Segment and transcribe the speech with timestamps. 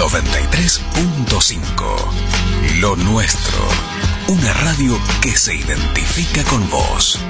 [0.00, 2.80] 93.5.
[2.80, 3.60] Lo nuestro.
[4.28, 7.20] Una radio que se identifica con vos.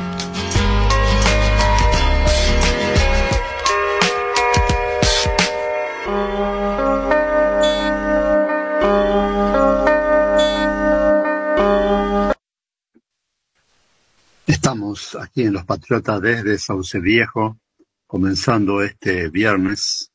[14.46, 17.58] Estamos aquí en Los Patriotas desde Sauce Viejo,
[18.06, 20.09] comenzando este viernes.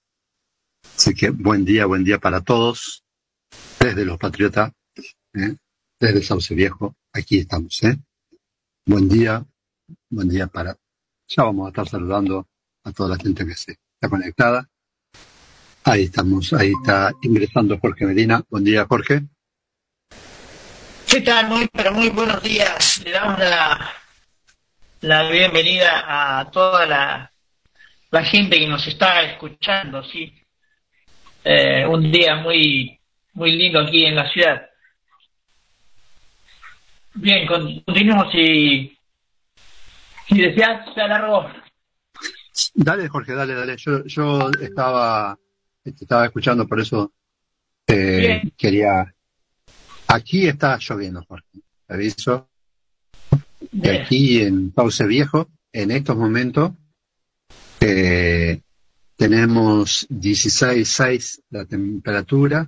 [0.97, 3.03] Así que buen día, buen día para todos.
[3.79, 4.71] Desde Los Patriotas,
[5.33, 5.55] ¿eh?
[5.99, 7.83] desde Sauce Viejo, aquí estamos.
[7.83, 7.97] ¿eh?
[8.85, 9.45] Buen día,
[10.09, 10.75] buen día para...
[11.27, 12.47] Ya vamos a estar saludando
[12.83, 14.67] a toda la gente que se está conectada.
[15.83, 18.43] Ahí estamos, ahí está ingresando Jorge Medina.
[18.49, 19.23] Buen día, Jorge.
[21.07, 21.47] ¿Qué tal?
[21.49, 23.03] Muy, pero muy buenos días.
[23.03, 23.91] Le damos la,
[25.01, 27.31] la bienvenida a toda la,
[28.11, 30.33] la gente que nos está escuchando, sí.
[31.47, 32.99] Eh, un día muy,
[33.33, 34.67] muy lindo aquí en la ciudad.
[37.13, 38.97] Bien, continuamos y
[40.27, 41.47] si deseas, se alargó.
[42.73, 43.77] Dale, Jorge, dale, dale.
[43.77, 45.37] Yo, yo estaba,
[45.83, 47.13] estaba escuchando, por eso
[47.85, 49.13] eh, quería.
[50.07, 51.59] Aquí está lloviendo, Jorge.
[51.87, 52.49] Aviso.
[53.71, 56.71] Y aquí en Pause Viejo, en estos momentos,
[57.79, 58.61] eh,
[59.15, 62.67] tenemos 16,6 la temperatura,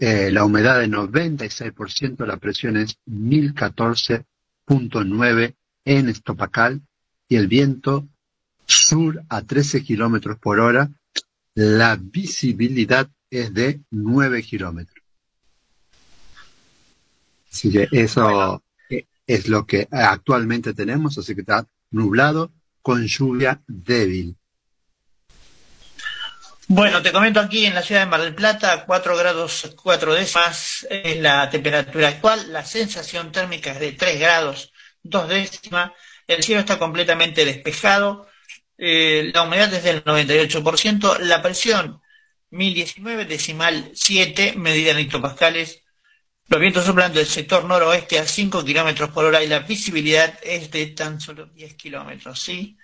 [0.00, 6.82] eh, la humedad de 96%, la presión es 1014.9 en Estopacal
[7.28, 8.08] y el viento
[8.66, 10.90] sur a 13 kilómetros por hora.
[11.54, 15.04] La visibilidad es de 9 kilómetros.
[17.52, 18.64] Así que eso
[19.26, 22.50] es lo que actualmente tenemos, así que está nublado
[22.82, 24.36] con lluvia débil.
[26.68, 30.86] Bueno, te comento aquí en la ciudad de Mar del Plata, 4 grados 4 décimas
[30.88, 35.92] es la temperatura actual, la sensación térmica es de 3 grados 2 décimas,
[36.26, 38.26] el cielo está completamente despejado,
[38.78, 42.00] eh, la humedad es del 98%, la presión
[42.50, 45.82] 1019 decimal 7, medida en hectopascales,
[46.48, 50.70] los vientos soplan del sector noroeste a 5 kilómetros por hora y la visibilidad es
[50.70, 52.76] de tan solo 10 kilómetros, ¿sí?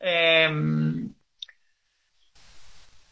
[0.00, 1.14] Em,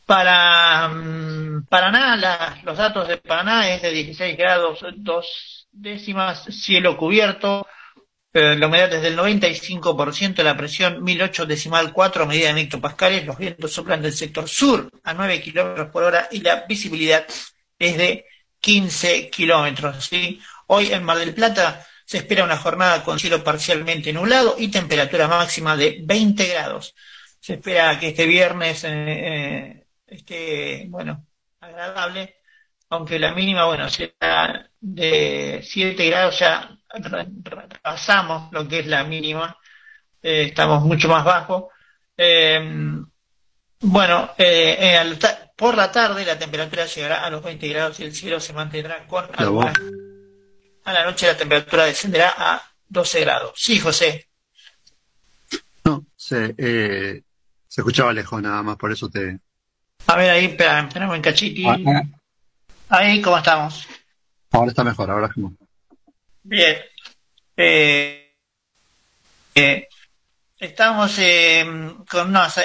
[0.08, 7.66] para mm, Paraná, los datos de Paraná es de 16 grados 2 décimas, cielo cubierto,
[8.32, 13.36] eh, la humedad es del 95%, la presión 1008 decimal 4 medida en hectopascales, los
[13.36, 17.26] vientos soplan del sector sur a 9 kilómetros por hora y la visibilidad
[17.78, 18.24] es de
[18.60, 20.06] 15 kilómetros.
[20.06, 20.40] ¿sí?
[20.68, 25.28] Hoy en Mar del Plata se espera una jornada con cielo parcialmente nublado y temperatura
[25.28, 26.94] máxima de 20 grados.
[27.40, 31.26] Se espera que este viernes eh, eh, esté, bueno,
[31.60, 32.36] agradable,
[32.90, 36.78] aunque la mínima, bueno, será de 7 grados, ya
[37.82, 39.56] pasamos lo que es la mínima,
[40.22, 41.70] eh, estamos mucho más bajo.
[43.80, 44.30] bueno,
[45.56, 49.06] por la tarde la temperatura llegará a los 20 grados y el cielo se mantendrá
[49.06, 49.72] con agua.
[50.84, 53.52] A la noche la temperatura descenderá a 12 grados.
[53.56, 54.28] Sí, José.
[55.84, 57.22] No, se, eh,
[57.66, 59.40] se escuchaba lejos nada más, por eso te...
[60.06, 61.66] A ver, ahí, espera, esperamos en cachiti.
[61.66, 62.02] Ah, ah.
[62.88, 63.86] Ahí, ¿cómo estamos?
[64.50, 65.54] Ahora está mejor, ahora es como...
[66.42, 66.78] Bien.
[67.56, 68.32] Eh,
[69.54, 69.88] eh,
[70.58, 71.18] estamos
[72.08, 72.58] con unos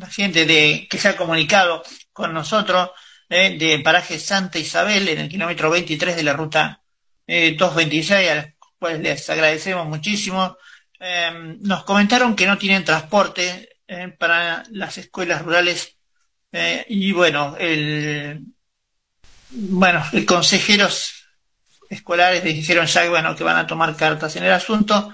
[0.00, 2.90] la gente de, que se ha comunicado con nosotros
[3.28, 6.82] eh, de paraje Santa Isabel en el kilómetro 23 de la ruta
[7.26, 8.46] 226, eh, a los
[8.78, 10.56] cuales les agradecemos muchísimo.
[10.98, 15.96] Em, nos comentaron que no tienen transporte eh, para las escuelas rurales
[16.88, 18.44] y bueno, el
[19.50, 21.28] bueno, el consejeros
[21.88, 25.12] escolares dijeron ya bueno, que van a tomar cartas en el asunto,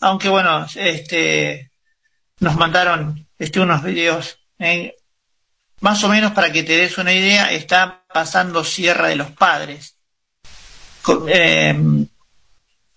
[0.00, 1.72] aunque bueno, este
[2.38, 4.38] nos mandaron este, unos videos.
[4.58, 4.94] Eh,
[5.80, 9.98] más o menos para que te des una idea, está pasando Sierra de los Padres.
[11.28, 12.06] Eh,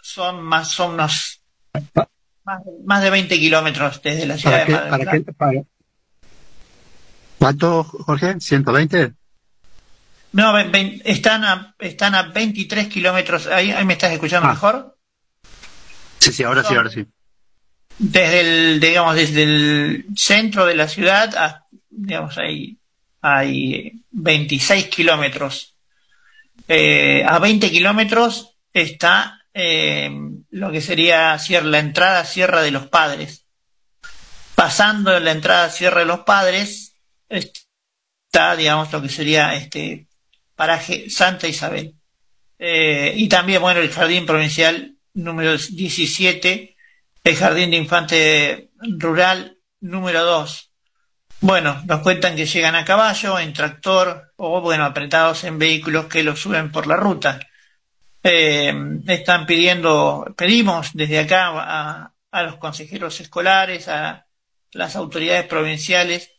[0.01, 1.42] son más, son unos
[2.85, 5.63] más, de 20 kilómetros desde la ciudad de Madrid.
[7.38, 8.35] ¿Cuánto, Jorge?
[8.35, 9.13] ¿120?
[10.33, 13.47] No, están, a, están a 23 kilómetros.
[13.47, 14.53] ¿Ahí, ¿Ahí me estás escuchando ah.
[14.53, 14.97] mejor?
[16.19, 17.05] Sí, sí, ahora sí, ahora sí
[17.97, 22.77] desde el, digamos, desde el centro de la ciudad, a, digamos, hay,
[23.21, 25.75] hay 26 kilómetros.
[26.67, 30.09] Eh, a 20 kilómetros está eh,
[30.49, 33.45] lo que sería la entrada Sierra de los Padres.
[34.55, 36.95] Pasando la entrada Sierra de los Padres,
[37.29, 40.07] está, digamos, lo que sería este
[40.55, 41.95] paraje Santa Isabel.
[42.59, 46.75] Eh, y también, bueno, el Jardín Provincial número 17,
[47.23, 50.71] el Jardín de Infante Rural número 2.
[51.41, 56.23] Bueno, nos cuentan que llegan a caballo, en tractor o, bueno, apretados en vehículos que
[56.23, 57.39] los suben por la ruta.
[58.24, 58.74] Eh,
[59.08, 64.28] están pidiendo, pedimos desde acá a, los consejeros escolares, a
[64.72, 66.31] las autoridades provinciales,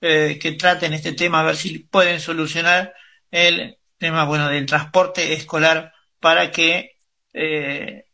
[0.00, 2.94] eh, que traten este tema, a ver si pueden solucionar
[3.30, 6.98] el tema, bueno, del transporte escolar para que
[7.32, 8.04] eh,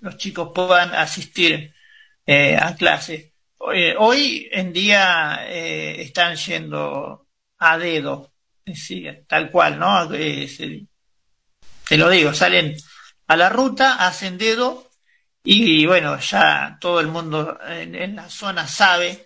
[0.00, 1.74] los chicos puedan asistir
[2.26, 3.34] eh, a clase.
[3.58, 7.28] hoy en día están yendo
[7.58, 8.32] a dedo,
[9.28, 10.08] tal cual, ¿no?
[11.92, 12.74] Te lo digo, salen
[13.26, 14.88] a la ruta, hacen dedo
[15.44, 19.22] y bueno, ya todo el mundo en, la zona sabe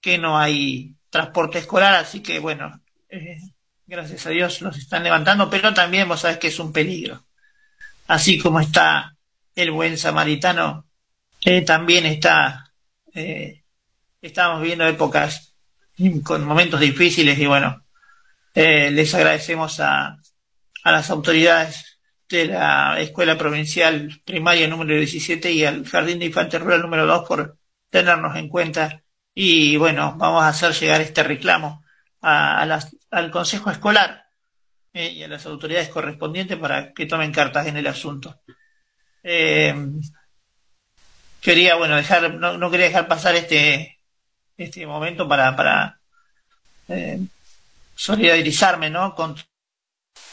[0.00, 3.38] que no hay transporte escolar, así que bueno, eh,
[3.86, 7.22] gracias a Dios los están levantando, pero también vos sabés que es un peligro.
[8.08, 9.14] Así como está
[9.54, 10.86] el buen samaritano,
[11.44, 12.72] eh, también está,
[13.14, 13.62] eh,
[14.20, 15.54] estamos viviendo épocas
[16.24, 17.84] con momentos difíciles y bueno,
[18.54, 20.16] les agradecemos a,
[20.82, 21.97] a las autoridades
[22.28, 27.26] de la Escuela Provincial Primaria número 17 y al Jardín de Infantes Rural número 2
[27.26, 27.58] por
[27.90, 29.02] tenernos en cuenta.
[29.34, 31.84] Y bueno, vamos a hacer llegar este reclamo
[32.20, 34.26] a, las, al Consejo Escolar
[34.92, 38.40] eh, y a las autoridades correspondientes para que tomen cartas en el asunto.
[39.22, 39.74] Eh,
[41.40, 44.00] quería, bueno, dejar, no, quería dejar pasar este,
[44.56, 46.00] este momento para, para
[46.88, 47.20] eh,
[47.94, 49.14] solidarizarme, ¿no?
[49.14, 49.36] Con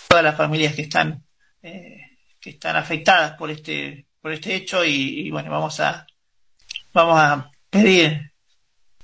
[0.08, 1.25] todas las familias que están
[1.66, 6.06] eh, que están afectadas por este por este hecho y, bueno vamos a
[6.94, 8.34] vamos a pedir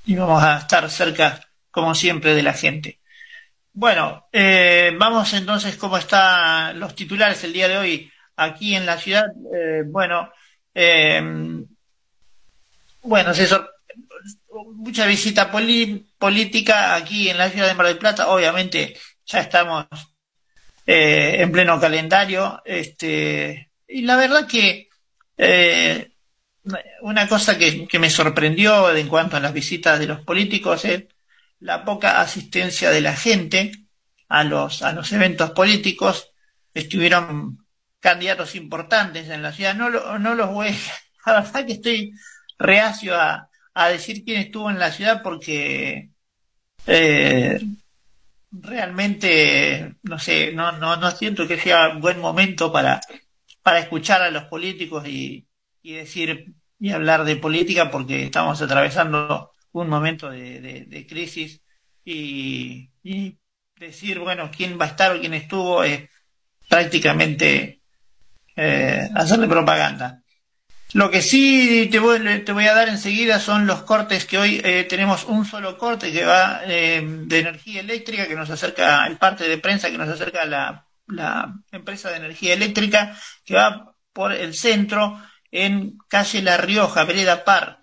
[0.06, 1.42] y vamos a estar cerca
[1.72, 3.00] como siempre de la gente.
[3.74, 9.00] Bueno eh, vamos entonces cómo están los titulares el día de hoy aquí en la
[9.00, 9.26] ciudad.
[9.56, 10.32] Eh, bueno
[13.02, 13.48] bueno se
[14.76, 18.28] mucha visita política aquí en la ciudad de Mar del Plata.
[18.28, 19.88] Obviamente ya estamos
[20.94, 22.62] eh, en pleno calendario.
[22.66, 24.90] Este, y la verdad que
[25.38, 26.12] eh,
[27.02, 31.06] una cosa que, me sorprendió en cuanto a las visitas de los políticos es
[31.62, 33.72] la poca asistencia de la gente
[34.28, 36.34] a los, a los eventos políticos.
[36.74, 37.66] Estuvieron
[38.02, 39.76] candidatos importantes en la ciudad.
[39.76, 40.76] No, no los voy,
[41.26, 42.12] la verdad que estoy
[42.60, 46.10] reacio a, a decir quién estuvo en la ciudad porque
[46.86, 47.62] eh,
[48.52, 53.02] realmente, no sé, no, no, no siento que sea un buen momento para,
[53.64, 55.48] para escuchar a los políticos y,
[55.82, 61.62] y decir y hablar de política porque estamos atravesando un momento de, de, crisis
[62.04, 63.38] y, y,
[63.76, 66.10] decir, bueno, quién va a estar o quién estuvo es
[66.68, 67.82] prácticamente
[68.56, 70.21] eh, hacerle propaganda.
[70.94, 74.62] Lo que sí te voy, te voy a dar enseguida son los cortes que hoy
[74.64, 79.18] eh, tenemos un solo corte que va eh, de energía eléctrica que nos acerca, el
[79.18, 84.54] parte de prensa que nos acerca la empresa de energía eléctrica que va por el
[84.54, 85.22] centro
[85.52, 87.82] en calle La Rioja, Vereda Par,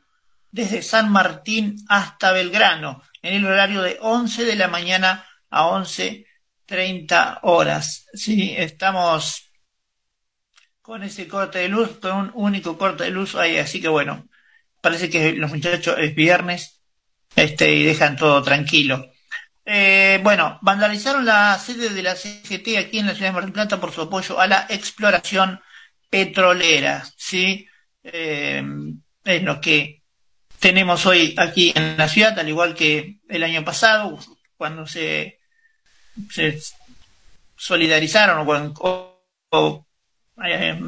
[0.50, 7.40] desde San Martín hasta Belgrano, en el horario de 11 de la mañana a 11.30
[7.42, 8.06] horas.
[8.14, 9.47] Sí, estamos
[10.88, 14.26] con ese corte de luz, con un único corte de luz ahí, así que bueno,
[14.80, 16.80] parece que los muchachos es viernes
[17.36, 19.12] este, y dejan todo tranquilo.
[19.66, 23.52] Eh, bueno, vandalizaron la sede de la CGT aquí en la ciudad de Mar del
[23.52, 25.60] Plata por su apoyo a la exploración
[26.08, 27.68] petrolera, ¿sí?
[28.02, 28.64] Eh,
[29.24, 30.00] es lo que
[30.58, 34.18] tenemos hoy aquí en la ciudad, al igual que el año pasado,
[34.56, 35.38] cuando se,
[37.56, 38.46] solidarizaron
[38.80, 39.87] o
[40.44, 40.80] eh,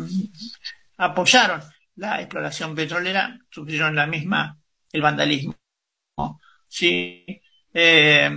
[0.98, 1.60] apoyaron
[1.96, 4.58] la exploración petrolera, sufrieron la misma,
[4.92, 5.54] el vandalismo.
[6.68, 7.24] Sí,
[7.72, 8.30] eh,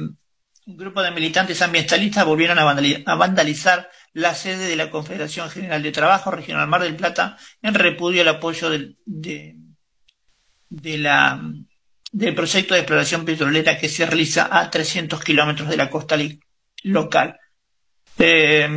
[0.66, 5.92] un grupo de militantes ambientalistas volvieron a, vandalizar la sede de la Confederación General de
[5.92, 9.58] Trabajo Regional Mar del Plata en repudio al apoyo del, de,
[10.98, 11.42] la,
[12.12, 16.18] del proyecto de exploración petrolera que se realiza a 300 kilómetros de la costa
[16.84, 17.40] local.
[18.18, 18.70] Eh,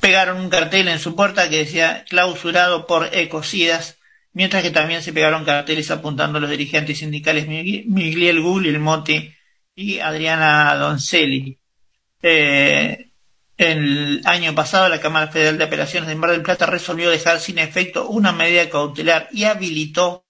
[0.00, 3.98] pegaron un cartel en su puerta que decía clausurado por ecocidas,
[4.32, 9.34] mientras que también se pegaron carteles apuntando a los dirigentes sindicales Miguel Guglielmotti
[9.74, 11.58] y Adriana Doncelli.
[12.22, 13.10] Eh,
[13.56, 17.58] el año pasado la Cámara Federal de Apelaciones de Mar del Plata resolvió dejar sin
[17.58, 20.24] efecto una medida cautelar y habilitó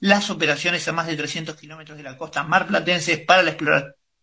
[0.00, 3.56] las operaciones a más de 300 kilómetros de la costa marplatense para la,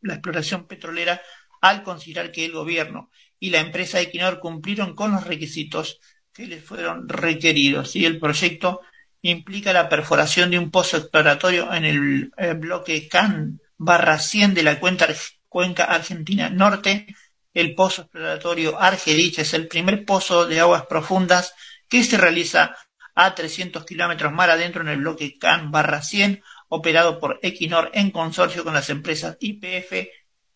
[0.02, 1.22] la exploración petrolera
[1.62, 6.00] al considerar que el gobierno y la empresa Equinor cumplieron con los requisitos
[6.34, 7.96] que les fueron requeridos.
[7.96, 8.82] Y el proyecto
[9.22, 14.80] implica la perforación de un pozo exploratorio en el, bloque CAN barra 100 de la
[14.80, 17.08] cuenca argentina norte.
[17.54, 21.54] El pozo exploratorio Argerich es el primer pozo de aguas profundas
[21.88, 22.76] que se realiza
[23.14, 28.12] a 300 kilómetros mar adentro en el bloque CAN barra 100, operado por Equinor en
[28.12, 30.08] consorcio con las empresas IPF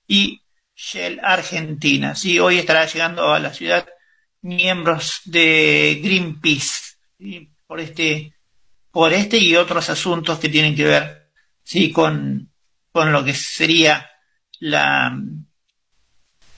[0.07, 0.44] y
[0.75, 2.15] Shell Argentina.
[2.15, 3.87] Sí, hoy estará llegando a la ciudad
[4.45, 6.97] miembros de Greenpeace
[7.65, 8.33] por este
[8.91, 11.29] por este y otros asuntos que tienen que ver
[11.63, 12.51] sí con,
[12.91, 14.07] con lo que sería
[14.59, 15.17] la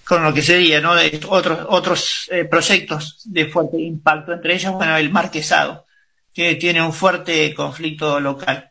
[0.04, 0.96] con lo que sería no
[1.30, 5.86] otros otros eh, proyectos de fuerte impacto entre ellos bueno el marquesado
[6.34, 8.70] que tiene un fuerte conflicto local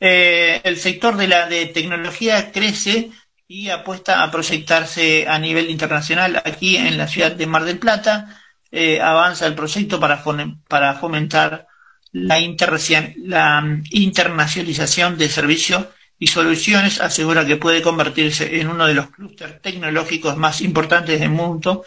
[0.00, 3.10] eh, el sector de la de tecnología crece
[3.48, 8.38] y apuesta a proyectarse a nivel internacional aquí en la ciudad de Mar del Plata
[8.70, 10.22] eh, avanza el proyecto para,
[10.68, 11.66] para fomentar
[12.12, 13.48] la, la
[13.90, 15.86] internacionalización de servicios
[16.18, 21.30] y soluciones, asegura que puede convertirse en uno de los clústeres tecnológicos más importantes del
[21.30, 21.86] mundo.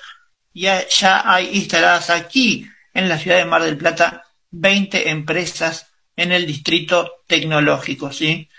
[0.53, 6.31] Ya, ya hay instaladas aquí en la ciudad de Mar del Plata 20 empresas en
[6.31, 8.49] el distrito tecnológico, ¿sí?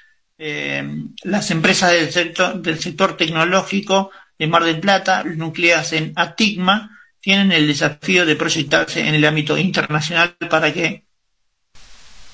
[0.44, 0.82] Eh,
[1.22, 7.52] las empresas del sector, del sector tecnológico de Mar del Plata, nucleadas en Atigma, tienen
[7.52, 11.04] el desafío de proyectarse en el ámbito internacional para que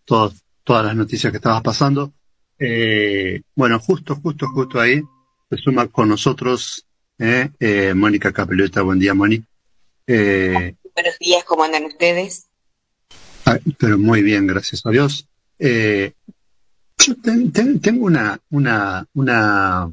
[0.06, 2.14] todas las noticias que estabas pasando.
[2.60, 5.02] Eh, bueno, justo, justo, justo ahí
[5.50, 6.86] se suma con nosotros
[7.20, 8.82] eh, eh, Mónica Capeleta.
[8.82, 9.44] Buen día, Moni.
[10.08, 12.48] Eh, Buenos días, ¿cómo andan ustedes?
[13.46, 15.28] Ah, pero muy bien, gracias a Dios.
[15.60, 16.14] Eh,
[16.98, 19.92] yo tengo una, una, una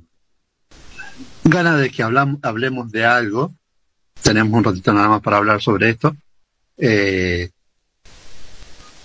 [1.44, 3.52] gana de que hablamos, hablemos de algo.
[4.22, 6.16] Tenemos un ratito nada más para hablar sobre esto.
[6.76, 7.50] Eh,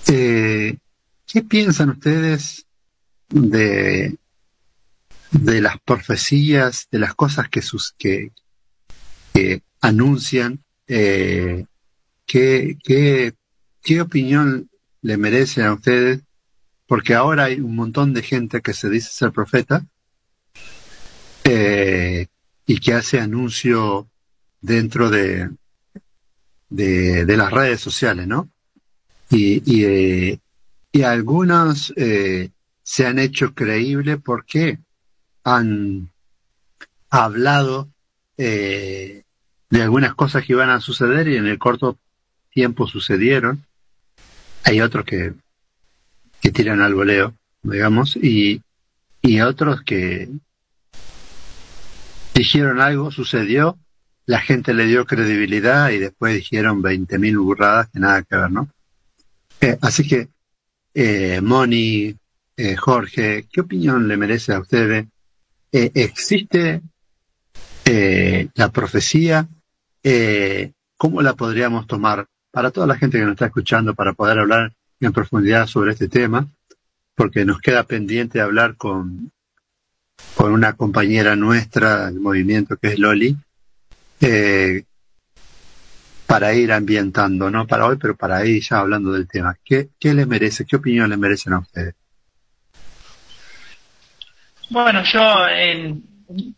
[0.08, 0.78] eh,
[1.26, 2.67] ¿Qué piensan ustedes
[3.30, 4.18] de,
[5.32, 8.32] de las profecías, de las cosas que, sus, que,
[9.34, 11.66] que anuncian, eh,
[12.26, 13.34] ¿qué, qué,
[13.82, 14.70] qué opinión
[15.02, 16.22] le merecen a ustedes?
[16.86, 19.86] Porque ahora hay un montón de gente que se dice ser profeta
[21.44, 22.28] eh,
[22.66, 24.10] y que hace anuncio
[24.62, 25.50] dentro de,
[26.70, 28.50] de, de las redes sociales, ¿no?
[29.30, 30.40] Y, y, eh,
[30.92, 32.50] y algunos eh,
[32.88, 34.80] se han hecho creíbles porque
[35.44, 36.10] han
[37.10, 37.90] hablado
[38.38, 39.24] eh,
[39.70, 42.00] de algunas cosas que iban a suceder y en el corto
[42.50, 43.66] tiempo sucedieron.
[44.64, 45.34] Hay otros que,
[46.40, 48.62] que tiran al voleo, digamos, y,
[49.22, 50.30] y otros que
[52.36, 53.78] dijeron algo, sucedió,
[54.26, 58.70] la gente le dio credibilidad y después dijeron 20.000 burradas que nada que ver, ¿no?
[59.60, 60.30] Eh, así que,
[60.94, 62.16] eh, Moni,
[62.58, 65.06] eh, Jorge, ¿qué opinión le merece a ustedes?
[65.72, 66.82] Eh, ¿Existe
[67.86, 69.48] eh, la profecía?
[70.98, 74.74] ¿Cómo la podríamos tomar para toda la gente que nos está escuchando para poder hablar
[75.02, 76.48] en profundidad sobre este tema,
[77.14, 79.32] porque nos queda pendiente hablar con,
[80.34, 83.38] con una compañera nuestra del movimiento que es Loli,
[86.26, 89.58] para ir ambientando, no para hoy, pero para ir ya hablando del tema.
[89.64, 90.66] ¿Qué, qué le merece?
[90.66, 91.96] ¿Qué opinión le merecen a ustedes?
[94.70, 96.04] Bueno, yo en,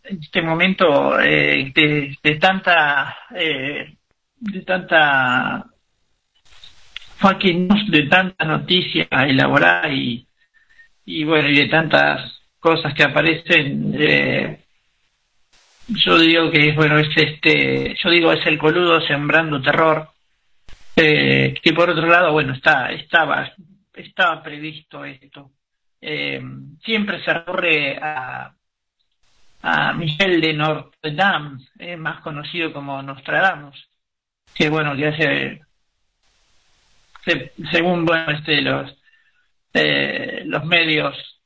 [0.02, 3.94] este momento eh, de, tanta eh,
[4.40, 5.64] de tanta
[7.18, 10.26] fucking de tanta noticia elaborada y,
[11.04, 14.64] y bueno y de tantas cosas que aparecen eh,
[15.88, 20.08] yo digo que bueno es este yo digo es el coludo sembrando terror
[20.96, 23.52] eh, que por otro lado bueno está estaba
[23.94, 25.52] estaba previsto esto
[26.00, 26.40] eh,
[26.82, 28.54] siempre se recurre a
[29.62, 33.88] a Michel de Notre Dame, eh, más conocido como Nostradamus,
[34.54, 35.60] que bueno, que hace,
[37.70, 38.96] según bueno, este, los,
[39.74, 41.42] eh, los medios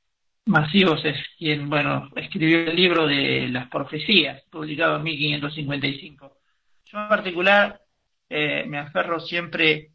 [0.46, 6.38] masivos es quien, bueno, escribió el libro de las profecías, publicado en 1555.
[6.87, 7.80] Yo en particular
[8.28, 9.90] me aferro siempre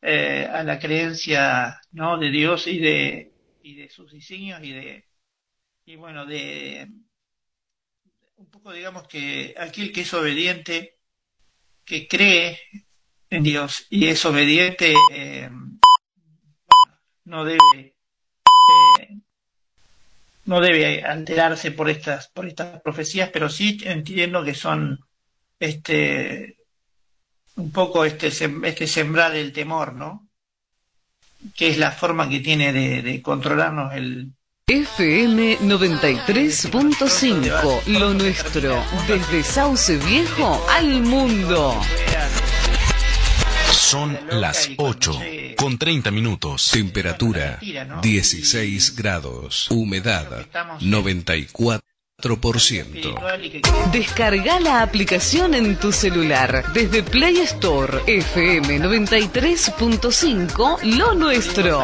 [0.00, 3.31] a la creencia, ¿no?, de Dios y de,
[3.62, 5.08] y de sus diseños y de,
[5.84, 6.88] y bueno, de,
[8.36, 10.98] un poco digamos que aquel que es obediente,
[11.84, 12.58] que cree
[13.30, 15.50] en Dios y es obediente, eh,
[17.24, 17.96] no debe
[19.00, 19.18] eh,
[20.44, 25.00] no debe alterarse por estas por estas profecías, pero sí entiendo que son
[25.58, 26.58] este
[27.56, 30.28] un poco este este sembrar el temor, ¿no?
[31.54, 34.32] Que es la forma que tiene de controlarnos el,
[34.72, 41.78] FM 93.5, lo nuestro, desde Sauce Viejo al mundo.
[43.70, 45.20] Son las 8
[45.56, 46.70] con 30 minutos.
[46.70, 47.58] Temperatura
[48.00, 49.70] 16 grados.
[49.70, 50.46] Humedad
[50.80, 51.81] 94%.
[53.92, 61.82] Descarga la aplicación en tu celular desde Play Store FM 93.5 Lo Nuestro.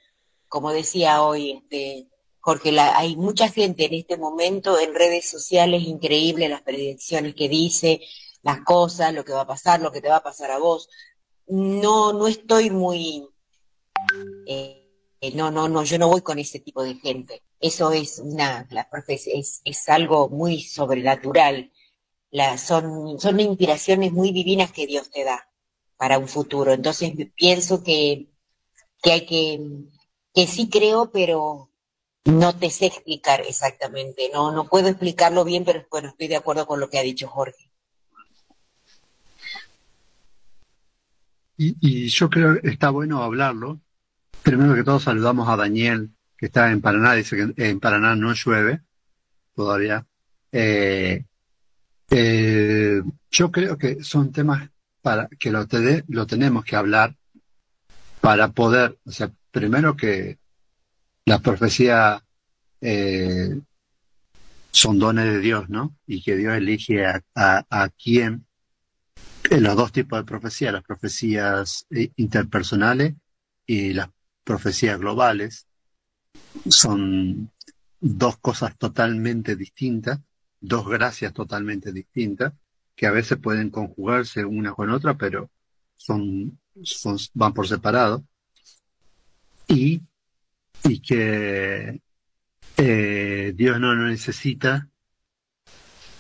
[0.48, 2.09] como decía hoy este,
[2.40, 7.50] Jorge, la, hay mucha gente en este momento en redes sociales, increíble las predicciones que
[7.50, 8.00] dice,
[8.42, 10.88] las cosas, lo que va a pasar, lo que te va a pasar a vos.
[11.48, 13.28] No, no estoy muy,
[14.46, 14.86] eh,
[15.35, 17.42] no, no, no, yo no voy con ese tipo de gente.
[17.61, 21.72] Eso es una, la es, es algo muy sobrenatural.
[22.59, 25.48] Son, son inspiraciones muy divinas que Dios te da
[25.96, 26.72] para un futuro.
[26.72, 28.29] Entonces pienso que,
[29.02, 29.61] que hay que
[30.37, 31.70] que sí creo, pero
[32.26, 34.31] no te sé explicar exactamente.
[34.35, 37.26] No, no puedo explicarlo bien, pero bueno, estoy de acuerdo con lo que ha dicho
[37.26, 37.70] Jorge.
[41.57, 43.81] Y, yo creo que está bueno hablarlo.
[44.46, 48.32] Primero que todo saludamos a Daniel, que está en Paraná, dice que en Paraná no
[48.32, 48.80] llueve
[49.56, 50.06] todavía.
[50.52, 51.24] Eh,
[52.11, 54.70] eh, yo creo que son temas
[55.02, 55.66] para que lo,
[56.06, 57.16] lo tenemos que hablar
[58.20, 60.38] para poder, o sea, primero que
[61.24, 62.24] la profecía
[62.80, 63.61] eh,
[64.70, 65.96] son dones de Dios, ¿no?
[66.06, 68.46] Y que Dios elige a, a, quién.
[69.50, 73.14] En los dos tipos de profecías, las profecías interpersonales
[73.66, 74.09] y las
[74.46, 75.66] profecías globales,
[76.68, 77.50] son
[78.00, 80.20] dos cosas totalmente distintas,
[80.61, 82.52] dos gracias totalmente distintas,
[82.94, 85.50] que a veces pueden conjugarse una con otra, pero
[85.96, 88.24] son, son van por separado
[89.66, 90.00] y,
[90.85, 92.00] y que
[92.76, 94.88] eh, Dios no necesita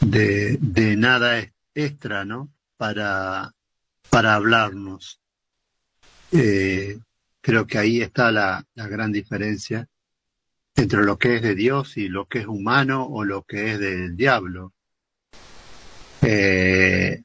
[0.00, 2.52] de, nada extra, ¿no?
[2.76, 3.54] Para,
[4.10, 5.20] para hablarnos.
[6.32, 6.98] Eh,
[7.46, 9.88] creo que ahí está la, la gran diferencia
[10.74, 13.78] entre lo que es de Dios y lo que es humano o lo que es
[13.78, 14.72] del diablo.
[16.22, 17.22] Eh,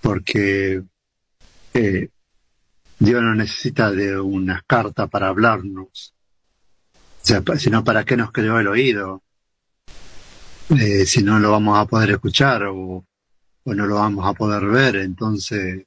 [0.00, 0.84] porque
[1.74, 2.08] eh,
[2.96, 6.14] Dios no necesita de una carta para hablarnos,
[6.94, 9.24] o sea, sino para qué nos creó el oído,
[10.78, 13.04] eh, si no lo vamos a poder escuchar o,
[13.64, 14.94] no lo vamos a poder ver.
[14.94, 15.86] Entonces,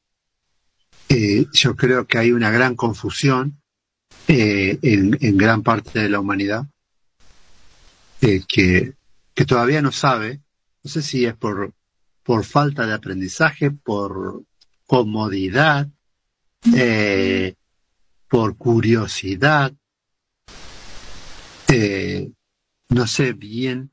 [1.15, 3.61] eh, yo creo que hay una gran confusión
[4.27, 6.65] eh, en, gran parte de la humanidad
[8.19, 8.95] eh, que,
[9.35, 10.41] que todavía no sabe,
[10.83, 11.71] no sé si es por,
[12.23, 14.43] por falta de aprendizaje, por
[14.87, 15.87] comodidad,
[18.27, 19.71] por curiosidad,
[22.89, 23.91] no sé bien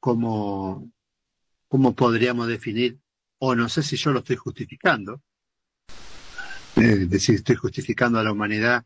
[0.00, 0.92] cómo,
[1.66, 2.98] cómo podríamos definir,
[3.38, 5.22] o no sé si yo lo estoy justificando,
[6.80, 8.84] es decir, estoy justificando a la humanidad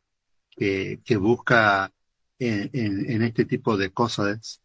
[0.50, 1.92] que, que busca
[2.38, 4.60] en, en, en, este tipo de cosas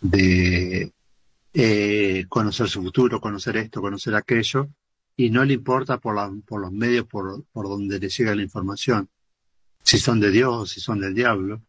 [0.00, 0.92] de
[1.54, 4.68] eh, conocer su futuro, conocer esto, conocer aquello,
[5.16, 8.42] y no le importa por, la, por los medios por, por donde le llega la
[8.42, 9.08] información,
[9.82, 11.62] si son de Dios o si son del diablo,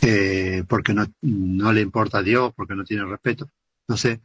[0.00, 3.50] eh, porque no, no le importa a Dios, porque no tiene respeto.
[3.88, 4.22] No sé,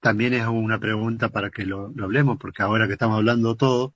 [0.00, 3.94] también es una pregunta para que lo, lo hablemos, porque ahora que estamos hablando todo,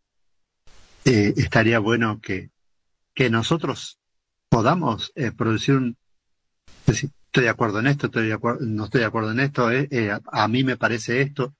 [1.04, 2.50] eh, estaría bueno que,
[3.14, 3.98] que nosotros
[4.48, 5.96] podamos eh, producir un...
[6.86, 9.70] Decir, estoy de acuerdo en esto, estoy de acuerdo, no estoy de acuerdo en esto,
[9.70, 11.54] eh, eh, a, a, mí me parece esto.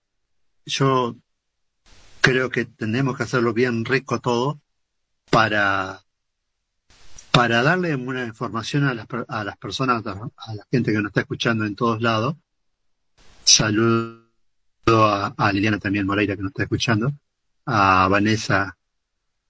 [0.67, 1.17] Yo
[2.21, 4.61] creo que tenemos que hacerlo bien rico todo
[5.31, 6.03] para,
[7.31, 11.23] para darle una información a las, a las personas, a la gente que nos está
[11.23, 12.37] escuchando en todos lados.
[13.45, 14.21] Saludo
[14.87, 17.13] a, a Liliana también Moreira que nos está escuchando,
[17.65, 18.77] a Vanessa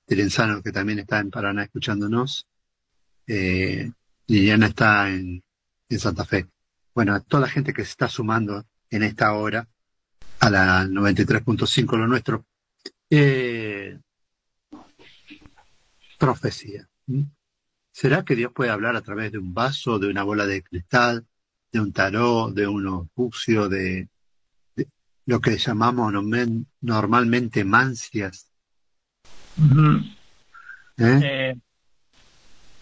[0.07, 2.47] Tirenzano que también está en Paraná escuchándonos.
[3.27, 3.91] Eh,
[4.27, 5.43] Liliana está en,
[5.89, 6.47] en Santa Fe.
[6.95, 9.67] Bueno, a toda la gente que se está sumando en esta hora
[10.41, 12.45] a la 93.5 lo nuestro.
[13.09, 13.99] Eh,
[16.19, 16.89] profecía.
[17.91, 21.27] ¿Será que Dios puede hablar a través de un vaso, de una bola de cristal,
[21.73, 24.09] de un tarot, de un opucio, de,
[24.77, 24.89] de
[25.27, 26.13] lo que llamamos
[26.81, 28.52] normalmente mancias?
[29.59, 30.01] Uh.
[30.99, 31.55] ¿Eh?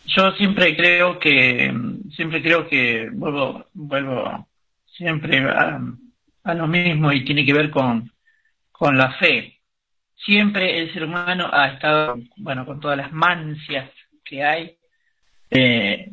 [0.07, 1.73] Yo siempre creo que,
[2.17, 4.49] siempre creo que vuelvo, vuelvo
[4.87, 5.81] siempre a,
[6.55, 8.11] lo mismo y tiene que ver con,
[8.73, 9.61] con la fe.
[10.17, 13.89] Siempre el ser humano ha estado, bueno, con todas las mancias
[14.25, 14.77] que hay.
[15.49, 16.13] Eh,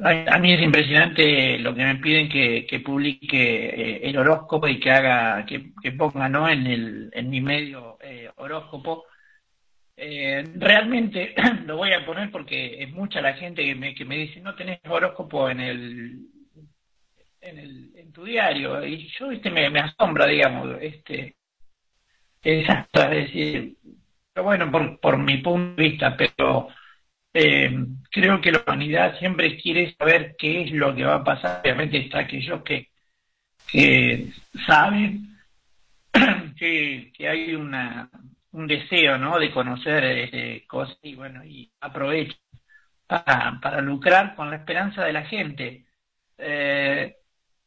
[0.00, 4.68] a, a, mí es impresionante lo que me piden que, que publique eh, el horóscopo
[4.68, 6.48] y que haga, que, que ponga, ¿no?
[6.48, 9.06] En el, en mi medio eh, horóscopo
[9.96, 11.34] eh, realmente
[11.66, 14.54] lo voy a poner porque es mucha la gente que me, que me dice no
[14.54, 16.26] tenés horóscopo en el
[17.40, 21.36] en, el, en tu diario y yo este me, asombra digamos este
[22.42, 23.76] exacto es decir
[24.32, 26.68] pero bueno por, por mi punto de vista pero
[27.34, 31.62] eh, creo que la humanidad siempre quiere saber qué es lo que va a pasar.
[31.62, 32.92] Obviamente está aquellos que
[33.72, 34.28] que
[34.66, 35.38] saben
[36.58, 38.10] que, que hay una
[38.52, 39.38] un deseo, ¿no?
[39.38, 42.36] De conocer eh, cosas y bueno, y aprovecho
[43.06, 45.84] para, para lucrar con la esperanza de la gente.
[46.38, 47.16] Eh,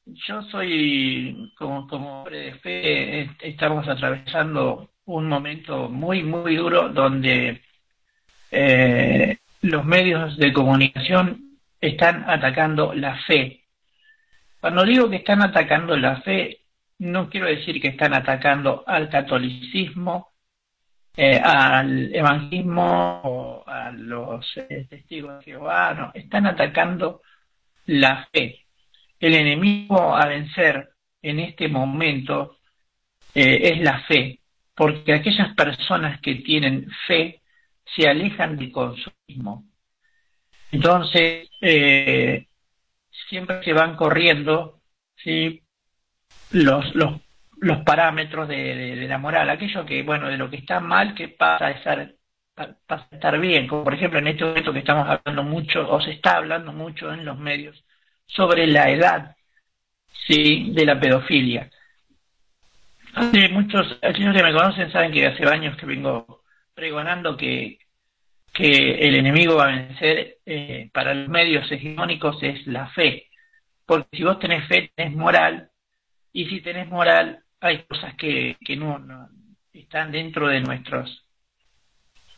[0.05, 7.61] yo soy, como, como hombre de fe, estamos atravesando un momento muy, muy duro donde
[8.51, 13.63] eh, los medios de comunicación están atacando la fe.
[14.59, 16.61] Cuando digo que están atacando la fe,
[16.99, 20.34] no quiero decir que están atacando al catolicismo,
[21.17, 27.21] eh, al evangelismo o a los eh, testigos de Jehová, no, están atacando
[27.85, 28.65] la fe.
[29.19, 30.89] El enemigo a vencer
[31.21, 32.57] en este momento
[33.33, 34.41] eh, es la fe,
[34.75, 37.41] porque aquellas personas que tienen fe
[37.95, 39.65] se alejan del consumismo.
[40.71, 41.49] Entonces,
[43.29, 44.81] siempre se van corriendo
[45.15, 45.63] ¿sí?
[46.51, 47.21] los, los
[47.57, 51.67] los parámetros de, la moral, aquello que, bueno, de lo que está mal, que pasa
[51.67, 52.13] a estar,
[52.53, 56.01] pasa a estar bien, como por ejemplo en este momento que estamos hablando mucho, o
[56.01, 57.83] se está hablando mucho en los medios,
[58.25, 59.35] sobre la edad,
[60.27, 61.69] sí, de la pedofilia.
[63.13, 67.79] Hace muchos, aquellos que me conocen saben que hace años que vengo pregonando que,
[68.53, 73.29] que el enemigo va a vencer eh, para los medios hegemónicos es la fe.
[73.85, 75.69] Porque si vos tenés fe, tenés moral,
[76.33, 79.29] y si tenés moral, hay cosas que, no, no,
[79.73, 81.21] están dentro de nuestros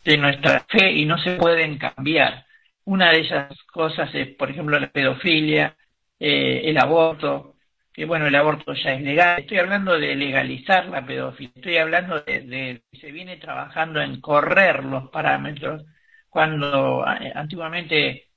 [0.04, 2.46] de nuestra fe y no se pueden cambiar.
[2.86, 5.76] Una de esas cosas es, por ejemplo, la pedofilia,
[6.18, 7.56] eh, el aborto,
[7.92, 9.42] que bueno, el aborto ya es legal.
[9.42, 14.86] Estoy hablando de legalizar la pedofilia, estoy hablando de, de se viene trabajando en correr
[14.86, 15.84] los parámetros
[16.30, 18.28] cuando antiguamente,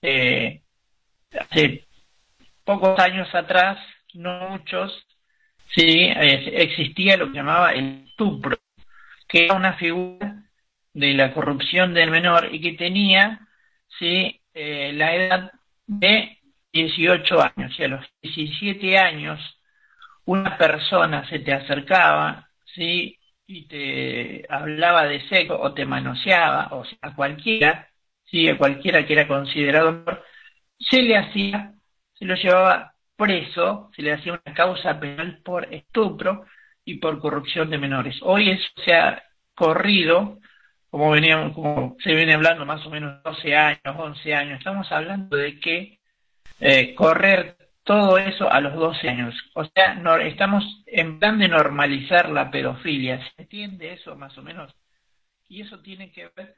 [0.00, 0.62] eh,
[1.38, 1.84] hace
[2.64, 3.78] pocos años atrás,
[4.14, 5.06] no muchos,
[5.74, 8.58] sí, existía lo que llamaba el estupro,
[9.28, 10.44] que era una figura
[10.92, 13.48] de la corrupción del menor y que tenía
[13.98, 14.40] ¿sí?
[14.54, 15.52] Eh, la edad
[15.86, 16.38] de
[16.72, 17.78] 18 años.
[17.78, 19.40] Y a los 17 años
[20.24, 23.18] una persona se te acercaba ¿sí?
[23.46, 27.88] y te hablaba de seco o te manoseaba, o sea, a cualquiera,
[28.24, 28.48] ¿sí?
[28.48, 30.04] a cualquiera que era considerado,
[30.78, 31.74] se le hacía,
[32.14, 32.89] se lo llevaba
[33.20, 36.46] preso, se le hacía una causa penal por estupro
[36.84, 38.18] y por corrupción de menores.
[38.22, 39.22] Hoy eso se ha
[39.54, 40.38] corrido,
[40.88, 45.36] como, veníamos, como se viene hablando más o menos 12 años, 11 años, estamos hablando
[45.36, 46.00] de que
[46.60, 49.34] eh, correr todo eso a los 12 años.
[49.54, 53.20] O sea, no, estamos en plan de normalizar la pedofilia.
[53.36, 54.74] ¿Se entiende eso más o menos?
[55.48, 56.54] Y eso tiene que ver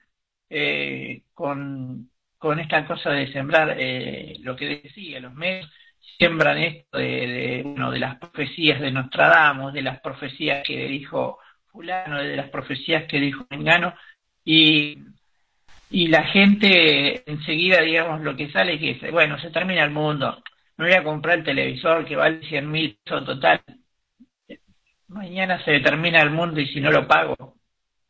[0.49, 5.69] eh, con, con esta cosa de sembrar eh, lo que decía, los medios
[6.19, 12.19] siembran esto de, bueno, de las profecías de Nostradamus, de las profecías que dijo fulano,
[12.23, 13.95] de las profecías que dijo Engano,
[14.45, 14.99] y,
[15.91, 20.43] y la gente enseguida, digamos, lo que sale es que, bueno, se termina el mundo,
[20.77, 23.63] me voy a comprar el televisor que vale 100 mil pesos total,
[25.09, 27.57] mañana se termina el mundo y si no lo pago,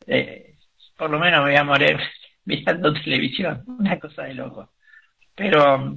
[0.07, 0.57] eh,
[0.97, 1.99] por lo menos me voy a morir
[2.45, 4.73] mirando televisión, una cosa de loco.
[5.35, 5.97] Pero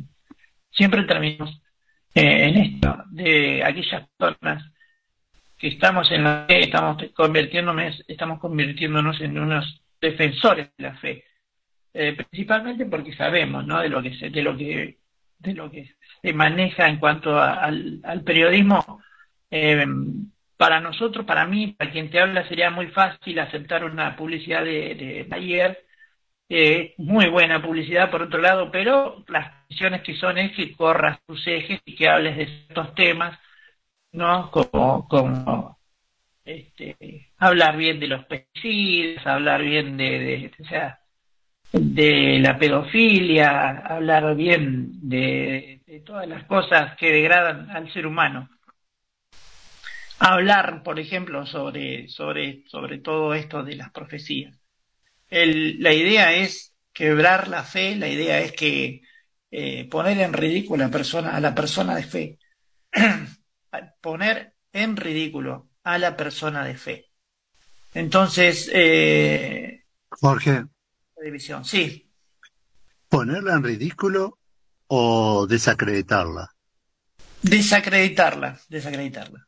[0.72, 1.62] siempre terminamos
[2.16, 4.64] eh, en esto, de aquellas personas
[5.58, 11.26] que estamos en la fe, estamos convirtiéndonos, estamos convirtiéndonos en unos defensores de la fe,
[11.94, 13.82] eh, principalmente porque sabemos, ¿no?
[13.82, 15.00] De lo que se, de lo que,
[15.40, 19.02] de lo que se maneja en cuanto al, periodismo.
[19.52, 19.86] Eh,
[20.56, 24.96] para nosotros, para mí, para quien te habla, sería muy fácil aceptar una publicidad de,
[24.96, 25.86] de ayer
[26.50, 31.20] eh, muy buena publicidad por otro lado, pero las condiciones que son es que corras
[31.26, 33.40] tus ejes y que hables de estos temas,
[34.12, 34.52] ¿no?
[34.52, 35.80] Como, como
[36.46, 41.00] este, hablar bien de los pesticidas, hablar bien de, de, o sea,
[41.72, 48.50] de la pedofilia, hablar bien de, de todas las cosas que degradan al ser humano
[50.20, 54.56] hablar, por ejemplo, sobre, sobre, sobre todo esto de las profecías
[55.30, 59.02] la idea es quebrar la fe, la idea es que
[59.52, 62.40] eh, poner en ridículo a, persona, a la persona de fe,
[64.02, 67.06] poner en ridículo a la persona de fe.
[67.94, 70.66] Entonces, eh, Jorge.
[71.24, 72.12] División, sí.
[73.10, 74.38] ¿Ponerla en ridículo
[74.88, 76.54] o desacreditarla?
[77.42, 79.48] Desacreditarla, desacreditarla.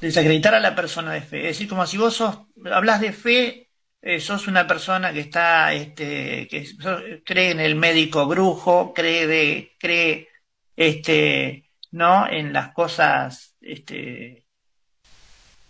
[0.00, 1.40] Desacreditar a la persona de fe.
[1.40, 2.38] Es decir, como si vos sos,
[2.70, 3.70] hablas de fe
[4.06, 6.68] eh, sos una persona que está, este, que
[7.24, 10.28] cree en el médico brujo, cree de, cree,
[10.76, 14.44] este, no, en las cosas, este,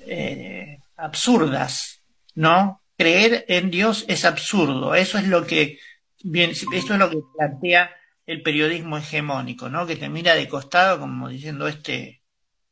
[0.00, 2.02] eh, absurdas,
[2.34, 2.82] ¿no?
[2.98, 4.96] Creer en Dios es absurdo.
[4.96, 5.78] Eso es lo que,
[6.24, 7.94] bien, eso es lo que plantea
[8.26, 9.86] el periodismo hegemónico, ¿no?
[9.86, 12.22] Que te mira de costado como diciendo este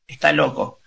[0.08, 0.81] está loco.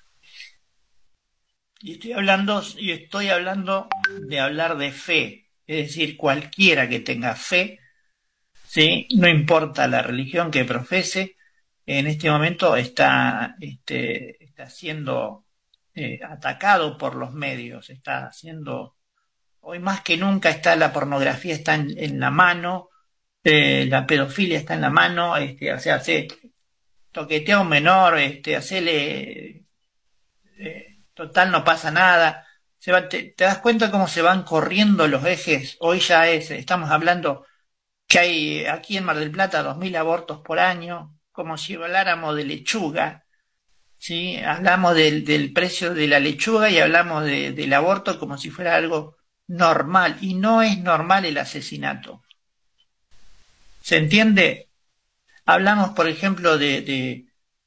[1.79, 3.89] Y estoy hablando, y estoy hablando
[4.21, 7.79] de hablar de fe, es decir, cualquiera que tenga fe,
[8.65, 9.07] ¿sí?
[9.15, 11.35] no importa la religión que profese,
[11.85, 15.45] en este momento está, este, está siendo
[15.93, 18.95] eh, atacado por los medios, está siendo,
[19.61, 22.89] hoy más que nunca está la pornografía está en, la mano,
[23.43, 26.27] eh, la pedofilia está en la mano, este, o sea, se
[27.11, 29.65] toquetea a un menor, este, hacele
[30.57, 32.45] eh, total no pasa nada.
[32.77, 35.77] Se te, das cuenta cómo se van corriendo los ejes.
[35.79, 37.45] Hoy ya es, estamos hablando
[38.07, 42.35] que hay aquí en Mar del Plata dos mil abortos por año, como si habláramos
[42.35, 43.25] de lechuga.
[43.97, 44.37] ¿sí?
[44.37, 49.17] Hablamos del, precio de la lechuga y hablamos de, del aborto como si fuera algo
[49.47, 50.17] normal.
[50.21, 52.23] Y no es normal el asesinato.
[53.81, 54.69] ¿Se entiende?
[55.45, 57.25] Hablamos, por ejemplo, de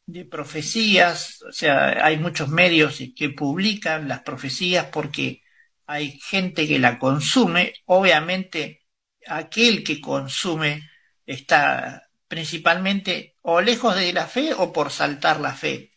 [0.09, 5.43] de profecías, o sea, hay muchos medios que publican las profecías porque
[5.87, 8.87] hay gente que la consume, obviamente
[9.27, 10.89] aquel que consume
[11.27, 15.93] está principalmente o lejos de la fe o por saltar la fe,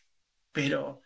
[0.51, 1.01] pero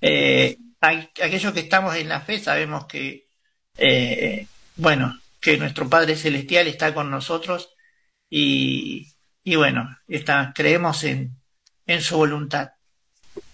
[0.00, 3.30] eh, aquellos que estamos en la fe sabemos que,
[3.76, 4.46] eh,
[4.76, 7.74] bueno, que nuestro Padre Celestial está con nosotros
[8.30, 9.08] y,
[9.42, 11.37] y bueno, está, creemos en,
[11.88, 12.70] en su voluntad.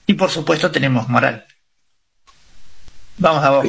[0.06, 1.46] Y por supuesto tenemos moral.
[3.16, 3.66] Vamos a vos.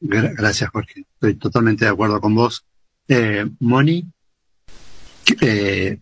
[0.00, 1.04] Gracias, Jorge.
[1.14, 2.64] Estoy totalmente de acuerdo con vos.
[3.06, 4.04] Eh, Moni,
[5.40, 5.98] eh,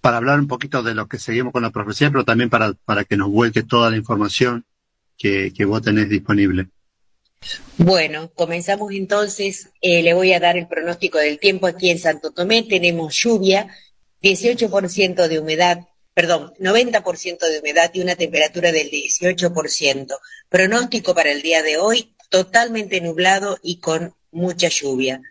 [0.00, 3.04] para hablar un poquito de lo que seguimos con la profecía, pero también para, para
[3.04, 4.66] que nos vuelque toda la información
[5.16, 6.68] que, que vos tenés disponible.
[7.76, 9.70] Bueno, comenzamos entonces.
[9.80, 12.64] Eh, le voy a dar el pronóstico del tiempo aquí en Santo Tomé.
[12.64, 13.68] Tenemos lluvia,
[14.22, 15.86] 18% de humedad,
[16.18, 20.18] perdón, 90% de humedad y una temperatura del 18%.
[20.48, 25.22] Pronóstico para el día de hoy, totalmente nublado y con mucha lluvia.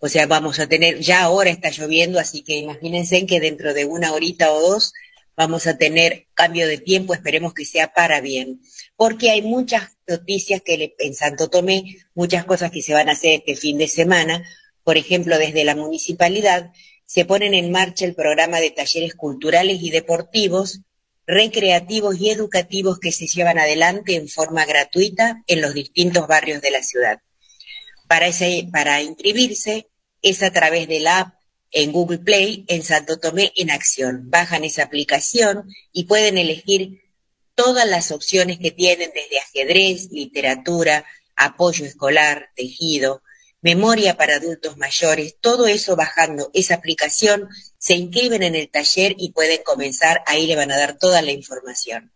[0.00, 3.84] O sea, vamos a tener, ya ahora está lloviendo, así que imagínense que dentro de
[3.84, 4.94] una horita o dos
[5.36, 8.62] vamos a tener cambio de tiempo, esperemos que sea para bien,
[8.96, 13.40] porque hay muchas noticias que en Santo Tomé, muchas cosas que se van a hacer
[13.40, 14.42] este fin de semana,
[14.84, 16.72] por ejemplo, desde la municipalidad
[17.10, 20.82] se ponen en marcha el programa de talleres culturales y deportivos,
[21.26, 26.70] recreativos y educativos que se llevan adelante en forma gratuita en los distintos barrios de
[26.70, 27.18] la ciudad.
[28.06, 29.88] Para, ese, para inscribirse
[30.22, 31.34] es a través de la app
[31.72, 34.30] en Google Play en Santo Tomé en acción.
[34.30, 37.02] Bajan esa aplicación y pueden elegir
[37.56, 43.20] todas las opciones que tienen desde ajedrez, literatura, apoyo escolar, tejido,
[43.62, 49.32] memoria para adultos mayores, todo eso bajando esa aplicación, se inscriben en el taller y
[49.32, 52.12] pueden comenzar, ahí le van a dar toda la información.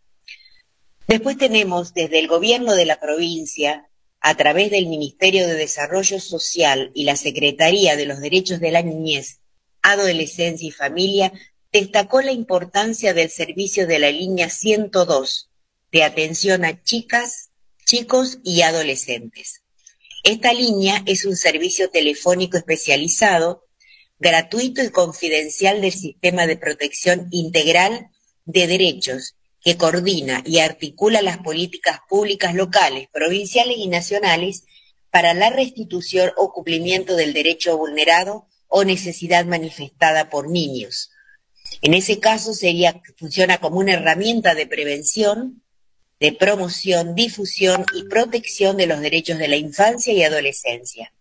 [1.07, 3.89] Después tenemos desde el gobierno de la provincia
[4.21, 8.81] a través del Ministerio de Desarrollo Social y la Secretaría de los Derechos de la
[8.81, 9.41] Niñez,
[9.83, 11.31] Adolescencia y Familia,
[11.71, 15.51] destacó la importancia del servicio de la línea 102
[15.93, 17.51] de atención a chicas,
[17.85, 19.64] chicos y adolescentes.
[20.25, 23.67] Esta línea es un servicio telefónico especializado,
[24.19, 28.09] gratuito y confidencial del Sistema de Protección Integral
[28.47, 34.65] de Derechos que coordina y articula las políticas públicas locales, provinciales y nacionales
[35.11, 41.11] para la restitución o cumplimiento del derecho vulnerado o necesidad manifestada por niños.
[41.83, 45.64] En ese caso sería, funciona como una herramienta de prevención,
[46.25, 51.13] de promoción, difusión y protección de los derechos de la infancia y adolescencia.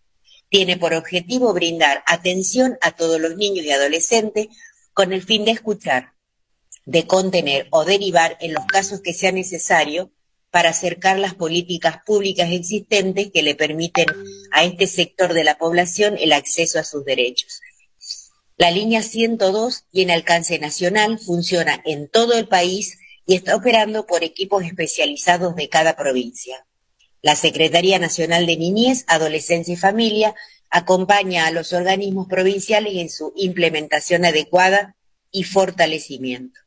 [0.48, 4.46] Tiene por objetivo brindar atención a todos los niños y adolescentes
[4.94, 6.14] con el fin de escuchar,
[6.86, 10.10] de contener o derivar en los casos que sea necesario
[10.50, 14.06] para acercar las políticas públicas existentes que le permiten
[14.52, 17.60] a este sector de la población el acceso a sus derechos.
[18.56, 24.24] La línea 102 tiene alcance nacional, funciona en todo el país y está operando por
[24.24, 26.66] equipos especializados de cada provincia.
[27.22, 30.34] La Secretaría Nacional de Niñez, Adolescencia y Familia
[30.70, 34.96] acompaña a los organismos provinciales en su implementación adecuada
[35.30, 36.60] y fortalecimiento.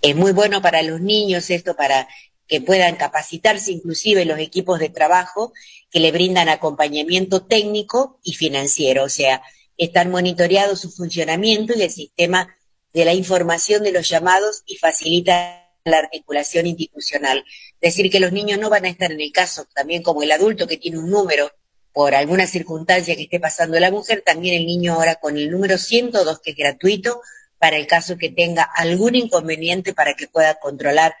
[0.00, 2.08] Es muy bueno para los niños esto, para
[2.46, 5.52] que puedan capacitarse inclusive los equipos de trabajo
[5.90, 9.42] que le brindan acompañamiento técnico y financiero, o sea,
[9.76, 12.56] están monitoreados su funcionamiento y el sistema
[12.92, 17.44] de la información de los llamados y facilita la articulación institucional.
[17.80, 20.66] Decir, que los niños no van a estar en el caso, también como el adulto
[20.66, 21.50] que tiene un número
[21.92, 25.78] por alguna circunstancia que esté pasando la mujer, también el niño ahora con el número
[25.78, 27.20] 102, que es gratuito,
[27.58, 31.14] para el caso que tenga algún inconveniente para que pueda controlar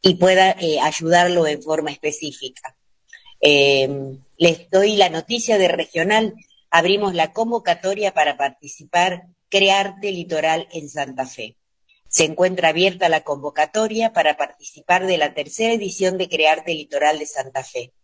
[0.00, 2.74] y pueda eh, ayudarlo en forma específica.
[3.40, 6.34] Eh, les doy la noticia de regional.
[6.70, 11.56] Abrimos la convocatoria para participar Crearte Litoral en Santa Fe.
[12.12, 17.24] Se encuentra abierta la convocatoria para participar de la tercera edición de Crearte Litoral de
[17.24, 17.94] Santa Fe.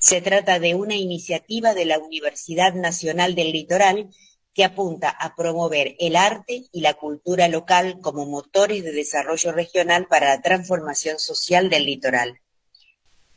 [0.00, 4.10] Se trata de una iniciativa de la Universidad Nacional del Litoral
[4.54, 10.08] que apunta a promover el arte y la cultura local como motores de desarrollo regional
[10.08, 12.40] para la transformación social del litoral.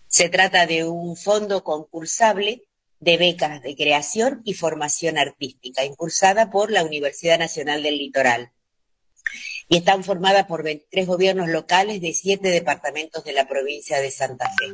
[0.08, 2.64] Se trata de un fondo concursable
[3.00, 8.52] de becas de creación y formación artística, impulsada por la Universidad Nacional del Litoral.
[9.72, 14.50] Y están formadas por 23 gobiernos locales de siete departamentos de la provincia de Santa
[14.50, 14.68] Fe.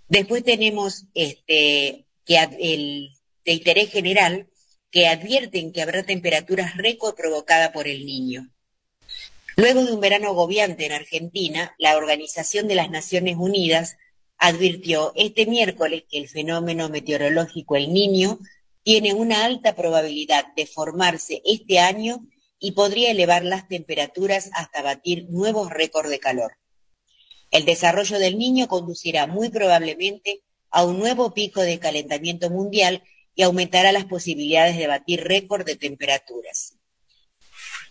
[0.09, 3.11] Después tenemos este, que el
[3.45, 4.49] de interés general
[4.91, 8.51] que advierten que habrá temperaturas récord provocadas por el niño.
[9.55, 13.97] Luego de un verano agobiante en Argentina, la Organización de las Naciones Unidas
[14.39, 18.41] advirtió este miércoles que el fenómeno meteorológico El Niño
[18.85, 22.29] tiene una alta probabilidad de formarse este año
[22.59, 26.53] y podría elevar las temperaturas hasta batir nuevos récords de calor.
[27.51, 33.03] El desarrollo del niño conducirá muy probablemente a un nuevo pico de calentamiento mundial
[33.35, 36.75] y aumentará las posibilidades de batir récord de temperaturas.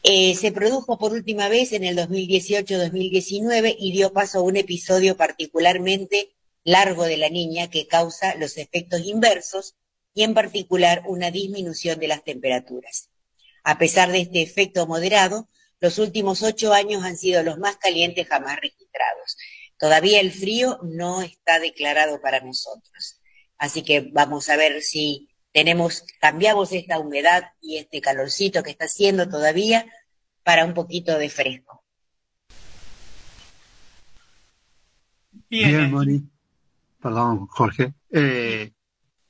[0.04, 5.18] Eh, se produjo por última vez en el 2018-2019 y dio paso a un episodio
[5.18, 9.76] particularmente largo de la niña que causa los efectos inversos
[10.14, 13.10] y en particular una disminución de las temperaturas.
[13.64, 15.48] A pesar de este efecto moderado,
[15.80, 19.38] los últimos ocho años han sido los más calientes jamás registrados.
[19.78, 23.20] Todavía el frío no está declarado para nosotros.
[23.58, 28.86] Así que vamos a ver si tenemos, cambiamos esta humedad y este calorcito que está
[28.86, 29.86] haciendo todavía
[30.44, 31.84] para un poquito de fresco.
[35.50, 36.24] Bien, Moni.
[37.02, 37.94] Perdón, Jorge.
[38.10, 38.72] Eh,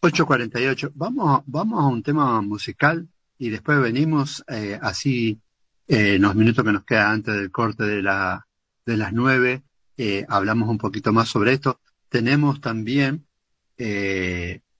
[0.03, 0.91] 8.48.
[0.95, 5.39] Vamos, vamos a un tema musical y después venimos eh, así
[5.87, 8.45] eh, en los minutos que nos quedan antes del corte de, la,
[8.85, 9.63] de las nueve.
[9.95, 11.79] Eh, hablamos un poquito más sobre esto.
[12.09, 13.25] Tenemos también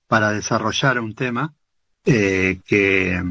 [0.08, 1.54] para desarrollar un tema
[2.04, 3.24] que,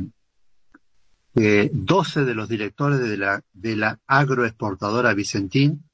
[1.34, 5.84] 12 de los directores de la, de la agroexportadora Vicentín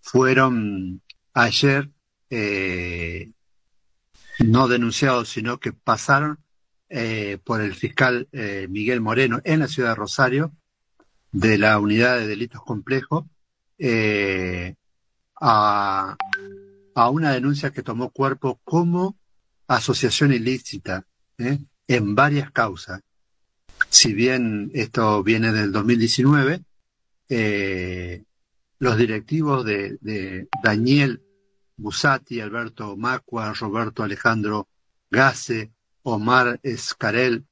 [0.00, 1.02] fueron
[1.34, 1.90] ayer
[4.40, 6.38] no denunciados, sino que pasaron
[6.88, 10.52] eh, por el fiscal eh, Miguel Moreno en la ciudad de Rosario,
[11.32, 13.24] de la unidad de delitos complejos,
[13.78, 14.74] eh,
[15.40, 16.16] a,
[16.94, 19.18] a una denuncia que tomó cuerpo como
[19.68, 21.04] asociación ilícita
[21.38, 21.58] ¿eh?
[21.88, 23.00] en varias causas.
[23.90, 26.62] Si bien esto viene del 2019,
[27.28, 28.24] eh,
[28.78, 31.22] los directivos de, de, Daniel
[31.76, 34.68] Busati, Alberto Macua, Roberto Alejandro
[35.10, 35.72] Gase,
[36.02, 37.44] Omar Escarel,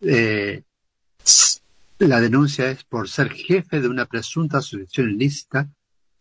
[0.00, 0.62] eh,
[1.98, 5.70] la denuncia es por ser jefe de una presunta asociación ilícita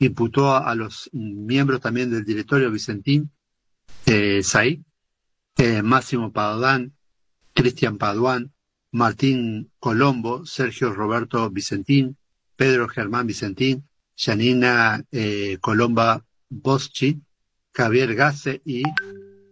[0.06, 3.32] imputó a, los miembros también del directorio Vicentín,
[4.06, 4.80] eh, Said,
[5.58, 6.94] eh, Máximo Paduán,
[7.54, 8.52] Cristian Paduán,
[8.92, 12.18] Martín Colombo, Sergio Roberto Vicentín,
[12.56, 17.22] Pedro Germán Vicentín, Janina eh, Colomba Boschi,
[17.74, 18.84] Javier Gase y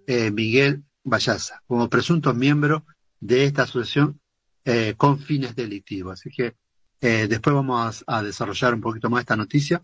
[0.05, 2.83] eh, Miguel Vallaza, como presuntos miembros
[3.19, 4.19] de esta asociación
[4.65, 6.19] eh, con fines delictivos.
[6.19, 6.55] Así que
[7.01, 9.81] eh, después vamos a, desarrollar un poquito más esta noticia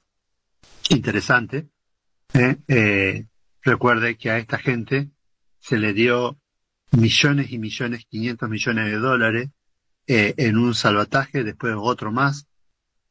[0.89, 1.69] interesante.
[3.63, 5.09] recuerde que a esta gente
[5.59, 6.37] se le dio
[6.91, 9.49] millones y millones, 500 millones de dólares
[10.07, 12.45] en un salvataje, después otro más,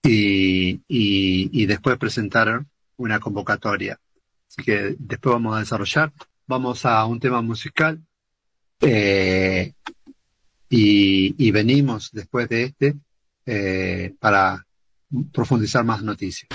[0.03, 3.99] y, y, después presentaron una convocatoria.
[4.65, 6.13] Que después vamos a desarrollar.
[6.47, 8.01] Vamos a un tema musical
[8.81, 9.73] eh,
[10.69, 12.95] y, y, venimos después de este
[13.47, 14.65] eh, para
[15.33, 16.49] profundizar más noticias.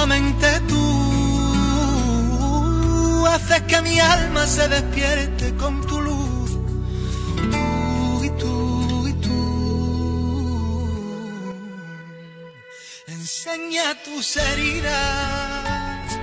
[0.00, 0.86] Solamente tú.
[3.26, 6.50] Haces que mi alma se despierte con tu luz.
[7.52, 9.40] Tú y tú y tú.
[13.08, 16.14] Enseña tus heridas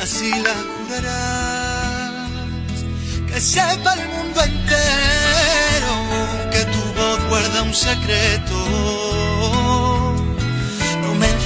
[0.00, 2.30] así la curarás.
[3.28, 5.92] Que sepa el mundo entero
[6.52, 9.27] que tu voz guarda un secreto.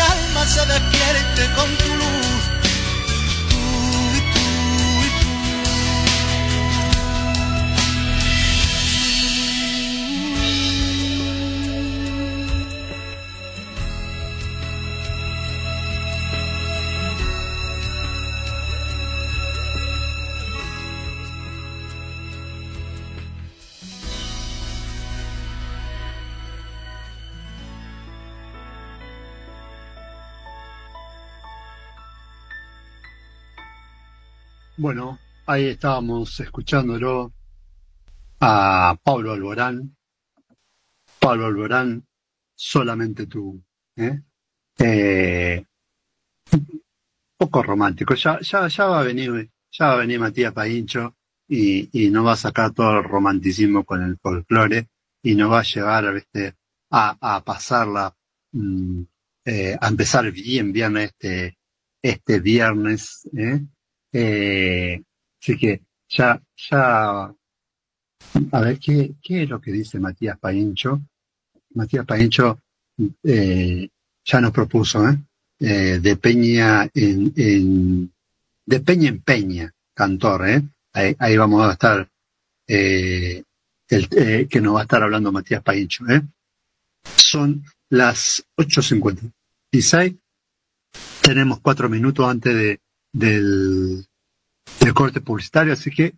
[0.00, 1.99] alma se despierte con tu
[34.80, 37.34] Bueno, ahí estábamos escuchándolo
[38.40, 39.94] a Pablo Alborán.
[41.18, 42.02] Pablo Alborán,
[42.54, 43.62] solamente tú.
[43.94, 44.22] ¿eh?
[44.78, 45.62] Eh,
[47.36, 48.14] poco romántico.
[48.14, 48.40] Ya,
[48.86, 51.14] va a venir, ya va a venir Matías Paincho
[51.46, 54.88] y, y nos va a sacar todo el romanticismo con el folclore
[55.22, 56.24] y nos va a llevar
[56.90, 58.16] a, a pasarla,
[58.52, 59.02] mm,
[59.44, 61.58] eh, a empezar bien viernes este,
[62.00, 63.28] este viernes.
[63.36, 63.60] ¿eh?
[64.12, 65.02] Eh,
[65.40, 66.40] así que ya,
[66.70, 67.32] ya,
[68.52, 71.00] a ver, ¿qué, qué es lo que dice Matías Paincho?
[71.74, 72.60] Matías Paincho
[73.22, 73.88] eh,
[74.24, 75.16] ya nos propuso, ¿eh?
[75.60, 75.98] ¿eh?
[76.00, 78.12] de Peña en, en,
[78.66, 80.62] de Peña en Peña, cantor, ¿eh?
[80.92, 82.08] Ahí, vamos a estar,
[82.66, 83.42] eh,
[83.88, 86.22] el, eh, que nos va a estar hablando Matías Paincho, ¿eh?
[87.16, 90.18] Son las 8.56,
[91.22, 92.80] tenemos cuatro minutos antes de,
[93.12, 94.06] del,
[94.80, 96.14] del corte publicitario, así que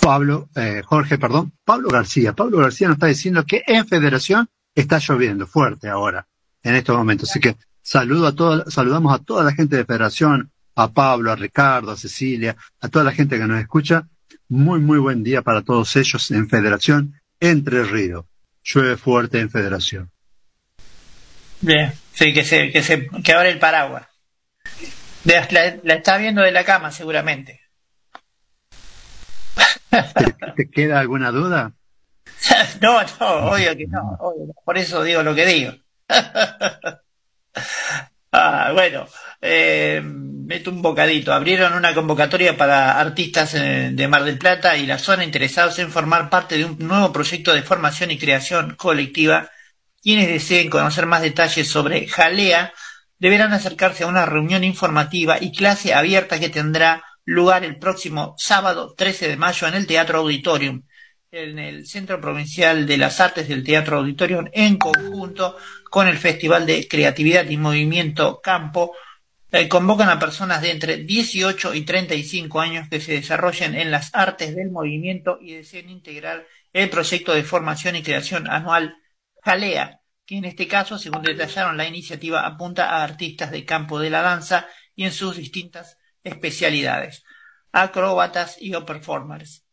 [0.00, 2.32] Pablo, eh, Jorge, perdón, Pablo García.
[2.32, 6.26] Pablo García nos está diciendo que en Federación está lloviendo fuerte ahora,
[6.62, 7.30] en estos momentos.
[7.30, 11.36] Así que saludo a todos, saludamos a toda la gente de Federación, a Pablo, a
[11.36, 14.08] Ricardo, a Cecilia, a toda la gente que nos escucha.
[14.48, 18.24] Muy, muy buen día para todos ellos en Federación Entre Ríos.
[18.64, 20.10] Llueve fuerte en Federación.
[21.60, 24.09] Bien, sí, que se, que se, que abre el paraguas.
[25.24, 25.46] La,
[25.82, 27.60] la, está viendo de la cama, seguramente.
[30.56, 31.72] ¿Te, queda alguna duda?
[32.80, 34.18] no, no, obvio que no,
[34.64, 35.72] Por eso digo lo que digo.
[38.32, 39.06] ah, bueno,
[39.42, 41.32] eh, meto un bocadito.
[41.32, 45.90] Abrieron una convocatoria para artistas eh, de Mar del Plata y la zona interesados en
[45.90, 49.50] formar parte de un nuevo proyecto de formación y creación colectiva.
[50.02, 52.72] Quienes deseen conocer más detalles sobre Jalea,
[53.20, 58.94] deberán acercarse a una reunión informativa y clase abierta que tendrá lugar el próximo sábado
[58.96, 60.82] 13 de mayo en el Teatro Auditorium,
[61.30, 65.56] en el Centro Provincial de las Artes del Teatro Auditorium, en conjunto
[65.90, 68.96] con el Festival de Creatividad y Movimiento Campo.
[69.52, 74.14] Eh, convocan a personas de entre 18 y 35 años que se desarrollen en las
[74.14, 78.96] artes del movimiento y deseen integrar el proyecto de formación y creación anual
[79.42, 79.99] Jalea,
[80.30, 84.22] que en este caso, según detallaron la iniciativa, apunta a artistas de campo de la
[84.22, 87.24] danza y en sus distintas especialidades,
[87.72, 89.64] acróbatas y o performers.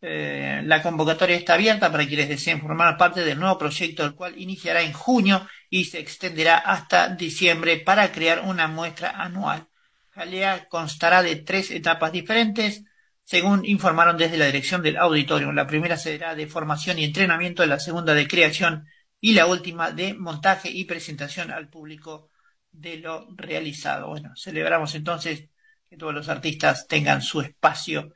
[0.00, 4.38] Eh, la convocatoria está abierta para quienes deseen formar parte del nuevo proyecto, el cual
[4.38, 9.68] iniciará en junio y se extenderá hasta diciembre para crear una muestra anual.
[10.12, 12.84] Jalea constará de tres etapas diferentes,
[13.22, 15.52] según informaron desde la dirección del auditorio.
[15.52, 18.86] La primera será de formación y entrenamiento, la segunda de creación
[19.26, 22.30] y la última de montaje y presentación al público
[22.70, 24.06] de lo realizado.
[24.06, 25.48] Bueno, celebramos entonces
[25.90, 28.12] que todos los artistas tengan su espacio,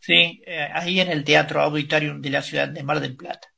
[0.00, 0.42] ¿sí?
[0.44, 3.54] Eh, ahí en el Teatro Auditorium de la ciudad de Mar del Plata.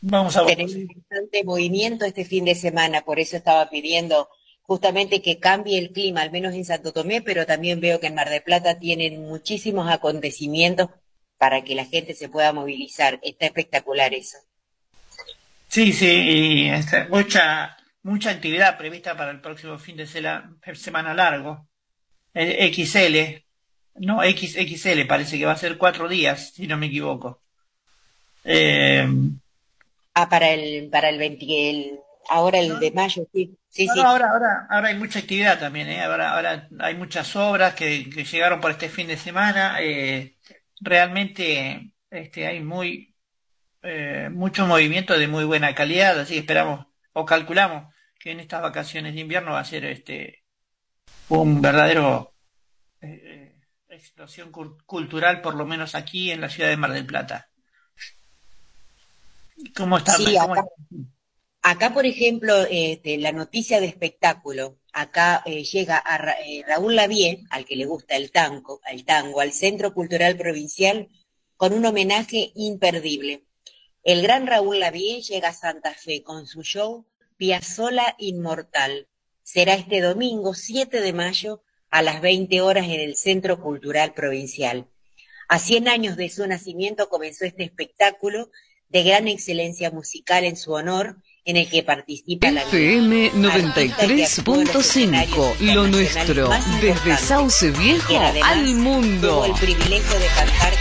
[0.00, 4.30] Vamos a Tenemos bastante movimiento este fin de semana, por eso estaba pidiendo
[4.62, 8.14] justamente que cambie el clima, al menos en Santo Tomé, pero también veo que en
[8.14, 10.88] Mar del Plata tienen muchísimos acontecimientos
[11.36, 13.20] para que la gente se pueda movilizar.
[13.22, 14.38] Está espectacular eso.
[15.70, 21.68] Sí, sí, y este, mucha mucha actividad prevista para el próximo fin de semana largo.
[22.34, 23.44] El XL,
[23.96, 27.42] no, XXL parece que va a ser cuatro días, si no me equivoco.
[28.44, 29.06] Eh,
[30.14, 32.00] ah, para el, para el 20,
[32.30, 33.56] ahora el de mayo, sí.
[33.68, 34.00] sí, sí.
[34.00, 36.02] ahora, ahora, ahora hay mucha actividad también, ¿eh?
[36.02, 39.76] ahora, ahora hay muchas obras que, que llegaron por este fin de semana.
[39.80, 40.36] Eh,
[40.80, 43.09] realmente este, hay muy
[43.82, 49.14] eh, mucho movimiento de muy buena calidad, así esperamos o calculamos que en estas vacaciones
[49.14, 50.44] de invierno va a ser este
[51.28, 52.34] un verdadero
[53.00, 53.54] eh,
[53.88, 54.50] explosión
[54.86, 57.48] cultural, por lo menos aquí en la ciudad de Mar del Plata.
[59.76, 60.16] ¿Cómo está?
[61.62, 67.44] acá, por ejemplo, este, la noticia de espectáculo, acá eh, llega a eh, Raúl Lavie,
[67.50, 71.08] al que le gusta el tango, el tango, al Centro Cultural Provincial,
[71.56, 73.44] con un homenaje imperdible.
[74.02, 77.04] El gran Raúl Lavie llega a Santa Fe con su show
[77.36, 79.08] Piazzola Inmortal.
[79.42, 84.88] Será este domingo 7 de mayo a las 20 horas en el Centro Cultural Provincial.
[85.48, 88.50] A 100 años de su nacimiento comenzó este espectáculo
[88.88, 95.88] de gran excelencia musical en su honor en el que participa la FM 93.5, lo
[95.88, 96.48] nuestro,
[96.80, 99.44] desde Sauce Viejo al mundo.
[99.44, 100.79] el privilegio de cantar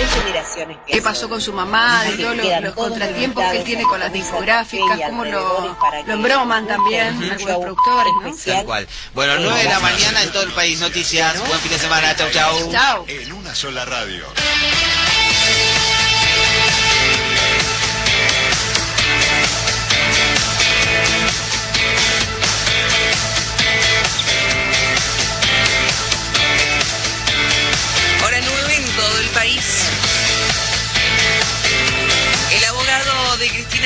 [0.00, 0.76] tres generaciones.
[0.86, 2.04] ¿Qué pasó con su mamá?
[2.04, 5.76] De todos los, contratiempos que tiene con las discográficas, cómo lo,
[6.06, 8.34] lo embroman también algunos productores, ¿no?
[8.34, 8.88] Tal cual.
[9.14, 11.38] Bueno, 9 de la mañana en todo el país, noticias.
[11.46, 12.72] Buen fin de semana, chau, chau.
[12.72, 13.04] Chau.
[13.08, 14.24] En una sola radio.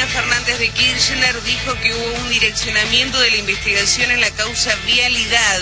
[0.09, 5.61] Fernández de Kirchner dijo que hubo un direccionamiento de la investigación en la causa vialidad.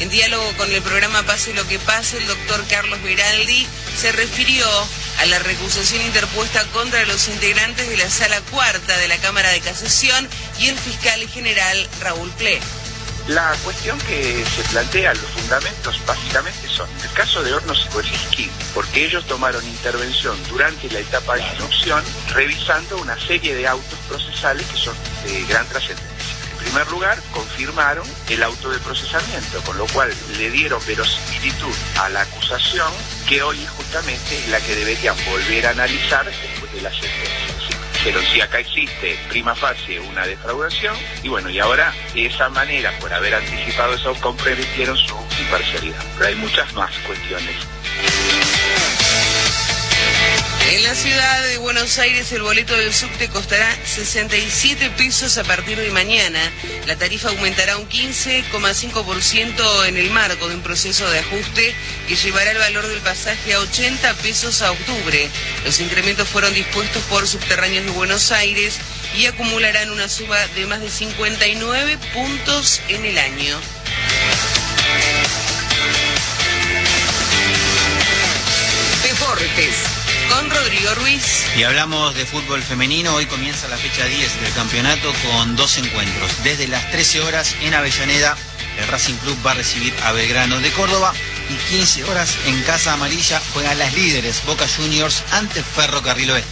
[0.00, 3.66] En diálogo con el programa Pase lo que pase, el doctor Carlos Viraldi
[4.00, 4.66] se refirió
[5.18, 9.60] a la recusación interpuesta contra los integrantes de la Sala Cuarta de la Cámara de
[9.60, 10.28] Casación
[10.58, 12.60] y el fiscal general Raúl Ple.
[13.28, 17.88] La cuestión que se plantea, los fundamentos básicamente son el caso de Hornos
[18.36, 22.02] y porque ellos tomaron intervención durante la etapa de instrucción
[22.34, 26.36] revisando una serie de autos procesales que son de gran trascendencia.
[26.52, 32.08] En primer lugar, confirmaron el auto de procesamiento, con lo cual le dieron verosimilitud a
[32.08, 32.92] la acusación
[33.28, 38.20] que hoy justamente es la que deberían volver a analizar después de la sentencia pero
[38.22, 43.12] si acá existe prima facie una defraudación, y bueno, y ahora de esa manera, por
[43.12, 46.02] haber anticipado eso, comprometieron su imparcialidad.
[46.18, 47.56] Pero hay muchas más cuestiones.
[50.72, 55.78] En la ciudad de Buenos Aires el boleto del subte costará 67 pesos a partir
[55.78, 56.40] de mañana.
[56.86, 61.74] La tarifa aumentará un 15,5% en el marco de un proceso de ajuste
[62.08, 65.28] que llevará el valor del pasaje a 80 pesos a octubre.
[65.66, 68.78] Los incrementos fueron dispuestos por subterráneos de Buenos Aires
[69.14, 73.60] y acumularán una suba de más de 59 puntos en el año.
[79.02, 80.01] Deportes
[80.32, 81.44] con Rodrigo Ruiz.
[81.56, 83.14] Y hablamos de fútbol femenino.
[83.14, 86.30] Hoy comienza la fecha 10 del campeonato con dos encuentros.
[86.42, 88.36] Desde las 13 horas en Avellaneda,
[88.78, 91.12] el Racing Club va a recibir a Belgrano de Córdoba.
[91.50, 96.50] Y 15 horas en Casa Amarilla juegan las líderes Boca Juniors ante Ferrocarril Oeste.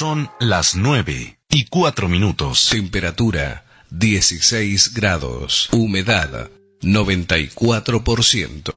[0.00, 2.70] Son las nueve y cuatro minutos.
[2.70, 5.68] Temperatura 16 grados.
[5.72, 6.48] Humedad
[6.80, 8.72] 94%.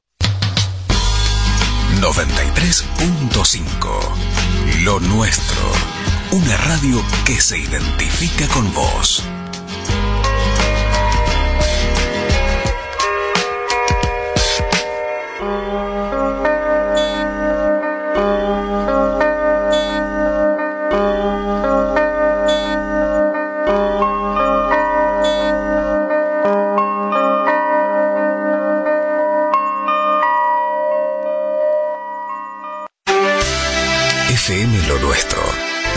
[1.98, 4.82] 93.5.
[4.82, 5.72] Lo nuestro.
[6.32, 9.24] Una radio que se identifica con vos.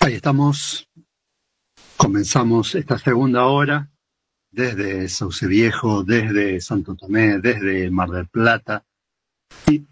[0.00, 0.88] Ahí estamos.
[1.96, 3.90] Comenzamos esta segunda hora
[4.50, 8.84] desde Sauce Viejo, desde Santo Tomé, desde Mar del Plata.
[9.66, 9.86] Y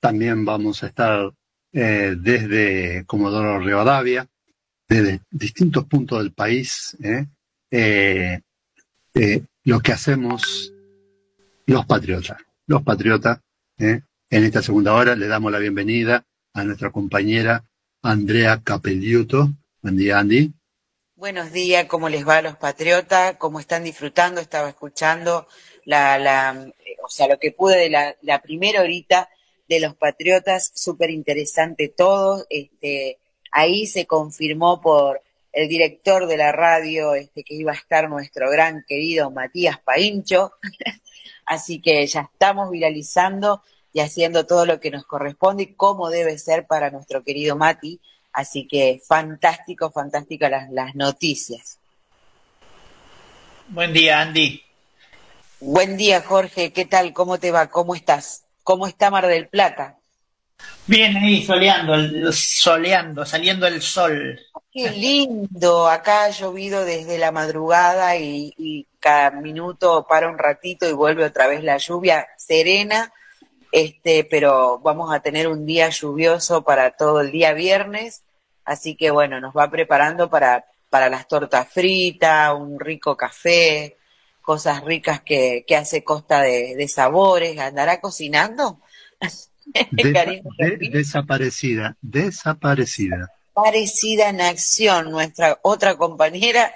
[0.00, 1.32] también vamos a estar
[1.78, 4.26] eh, desde Comodoro Rivadavia,
[4.88, 7.26] desde distintos puntos del país, ¿eh?
[7.70, 8.40] Eh,
[9.64, 10.72] lo que hacemos
[11.66, 12.38] los patriotas.
[12.66, 13.40] Los patriotas,
[13.76, 16.24] en esta segunda hora le damos la bienvenida
[16.54, 17.62] a nuestra compañera
[18.00, 19.50] Andrea Capelliuto.
[19.82, 20.54] Buen día, Andy.
[21.14, 23.36] Buenos días, ¿cómo les va a los patriotas?
[23.36, 24.40] ¿Cómo están disfrutando?
[24.40, 25.46] Estaba escuchando
[25.84, 26.72] la, la
[27.04, 29.28] o sea, lo que pude de la, la primera horita
[29.68, 32.46] de los Patriotas, súper interesante todo.
[32.50, 33.18] Este,
[33.50, 38.50] ahí se confirmó por el director de la radio este, que iba a estar nuestro
[38.50, 40.52] gran querido Matías Paincho.
[41.46, 43.62] Así que ya estamos viralizando
[43.92, 48.00] y haciendo todo lo que nos corresponde y cómo debe ser para nuestro querido Mati.
[48.32, 51.78] Así que fantástico, fantástico las, las noticias.
[53.68, 54.62] Buen día, Andy.
[55.60, 56.72] Buen día, Jorge.
[56.72, 57.14] ¿Qué tal?
[57.14, 57.68] ¿Cómo te va?
[57.68, 58.45] ¿Cómo estás?
[58.66, 59.96] ¿Cómo está Mar del Plata?
[60.88, 64.40] Bien ahí, soleando, soleando, saliendo el sol.
[64.72, 70.92] Qué lindo, acá ha llovido desde la madrugada y, cada minuto para un ratito y
[70.92, 73.12] vuelve otra vez la lluvia serena,
[73.70, 78.24] este, pero vamos a tener un día lluvioso para todo el día viernes,
[78.64, 83.96] así que bueno, nos va preparando para, para las tortas fritas, un rico café,
[84.46, 87.58] cosas ricas que, que hace Costa de, Sabores.
[87.58, 88.80] ¿Andará cocinando?
[90.92, 93.28] desaparecida, desaparecida.
[93.52, 96.72] Parecida en acción, nuestra otra compañera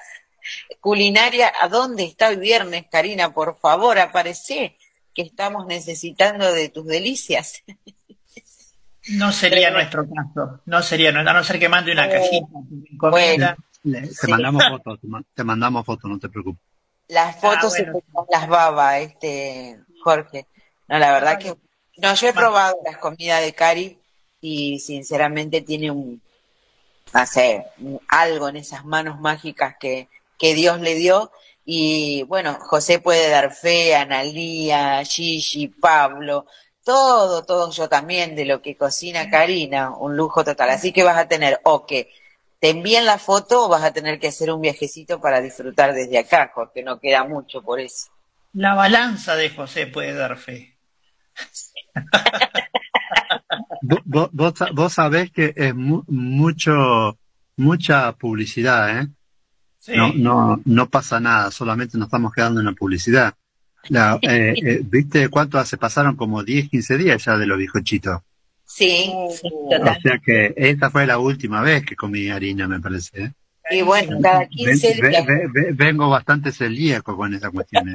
[0.81, 1.53] culinaria.
[1.61, 3.33] ¿A dónde está el viernes, Karina?
[3.33, 4.77] Por favor, aparece,
[5.15, 7.63] que estamos necesitando de tus delicias.
[9.11, 12.47] No sería nuestro caso, no sería, a no ser que mande una cajita.
[12.99, 14.99] Bueno, te mandamos fotos,
[15.35, 16.70] te mandamos fotos, no te preocupes.
[17.11, 17.87] Las ah, fotos se
[18.31, 20.47] las baba, este, Jorge.
[20.89, 21.55] No, la verdad que,
[21.97, 23.99] no, yo he probado las comidas de Cari
[24.41, 26.23] y sinceramente tiene un,
[27.13, 27.67] no sé,
[28.09, 30.09] algo en esas manos mágicas que,
[30.39, 31.33] que Dios le dio.
[31.65, 36.47] Y bueno, José puede dar fe, Analía, Gigi, Pablo,
[36.85, 40.71] todo, todo yo también de lo que cocina Karina, un lujo total.
[40.71, 42.13] Así que vas a tener o que
[42.61, 46.19] te envíen la foto o vas a tener que hacer un viajecito para disfrutar desde
[46.19, 48.09] acá, porque no queda mucho por eso.
[48.53, 50.77] La balanza de José puede dar fe.
[54.05, 57.19] vos, sabés que es mucho,
[57.57, 59.09] mucha publicidad, ¿eh?
[59.97, 63.35] No, no, no pasa nada, solamente nos estamos quedando en la publicidad.
[63.89, 65.79] La, eh, eh, ¿Viste cuánto hace?
[65.79, 68.21] Pasaron como 10, 15 días ya de los bizcochitos.
[68.73, 69.37] Sí, O
[70.03, 73.25] sea que esta fue la última vez que comí harina, me parece.
[73.25, 73.33] ¿eh?
[73.71, 75.27] Y bueno, cada 15 días.
[75.75, 77.93] vengo bastante celíaco con esa cuestión.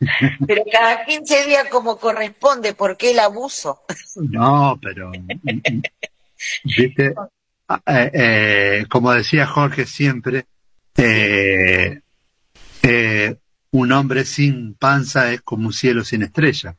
[0.46, 3.82] pero cada 15 días como corresponde, ¿por qué el abuso?
[4.16, 5.12] no, pero.
[6.64, 7.14] ¿Viste?
[7.68, 10.46] Ah, eh, eh, como decía Jorge siempre,
[10.96, 12.00] eh,
[13.70, 16.76] un hombre sin panza es como un cielo sin estrella.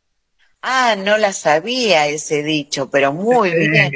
[0.61, 3.91] Ah, no la sabía ese dicho, pero muy bien.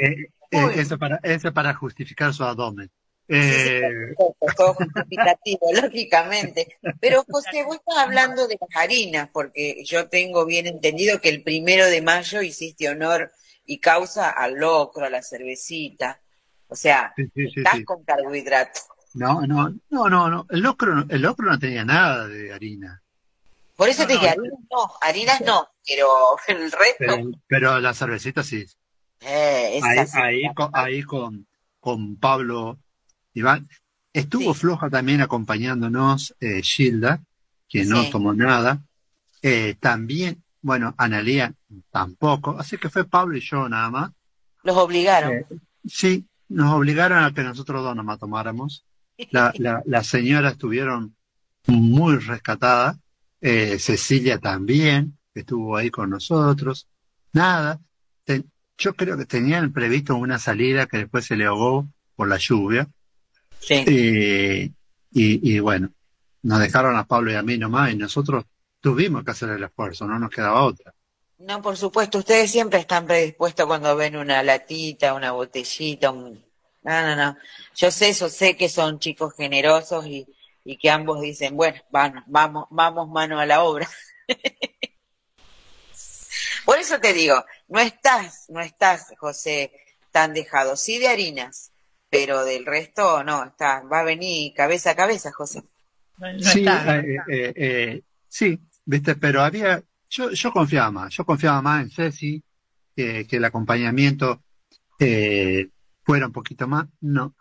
[0.50, 2.90] Eso, para, eso para justificar su abdomen.
[3.28, 4.14] Eh...
[4.56, 6.76] todo justificativo, lógicamente.
[7.00, 11.42] Pero José, vos estás hablando de las harinas, porque yo tengo bien entendido que el
[11.42, 13.32] primero de mayo hiciste honor
[13.64, 16.20] y causa al locro, a la cervecita.
[16.68, 18.80] O sea, estás con carbohidrato.
[19.14, 20.46] No, no, no, no, no.
[20.50, 23.01] El locro, el locro no tenía nada de harina.
[23.76, 26.08] Por eso te dije, harinas no, harinas no, pero
[26.48, 27.38] el resto.
[27.46, 28.66] Pero, la cervecita sí.
[29.20, 30.42] Eh, ahí,
[30.72, 31.46] ahí, con,
[31.80, 32.78] con Pablo
[33.34, 33.68] Iván.
[34.12, 37.22] Estuvo floja también acompañándonos eh, Gilda,
[37.68, 38.82] que no tomó nada.
[39.40, 41.54] Eh, también, bueno, Analía
[41.90, 44.10] tampoco, así que fue Pablo y yo nada más.
[44.62, 45.32] Los obligaron.
[45.32, 45.46] Eh,
[45.86, 48.84] sí, nos obligaron a que nosotros dos nomás tomáramos.
[49.30, 51.16] La, la, las señoras estuvieron
[51.66, 52.96] muy rescatadas.
[53.44, 56.86] Eh, Cecilia también, estuvo ahí con nosotros.
[57.32, 57.80] Nada.
[58.78, 62.88] yo creo que tenían previsto una salida que después se le ahogó por la lluvia.
[63.58, 64.72] Sí.
[65.10, 65.90] y, bueno,
[66.42, 68.44] nos dejaron a Pablo y a mí nomás y nosotros
[68.80, 70.94] tuvimos que hacer el esfuerzo, no nos quedaba otra.
[71.38, 76.44] No, por supuesto, ustedes siempre están predispuestos cuando ven una latita, una botellita, un...
[76.84, 77.36] No, no, no.
[77.74, 80.26] Yo sé eso, sé que son chicos generosos y,
[80.64, 83.88] y que ambos dicen, bueno, vamos, vamos, vamos mano a la obra.
[86.64, 89.72] Por eso te digo, no estás, no estás, José,
[90.12, 90.76] tan dejado.
[90.76, 91.72] Sí de harinas,
[92.08, 95.62] pero del resto no, está, va a venir cabeza a cabeza, José.
[96.38, 101.82] sí, eh, eh, eh, sí, viste, pero había, yo, yo confiaba más, yo confiaba más
[101.82, 102.42] en Ceci,
[102.94, 104.42] que el acompañamiento
[106.04, 107.34] fuera un poquito más, no,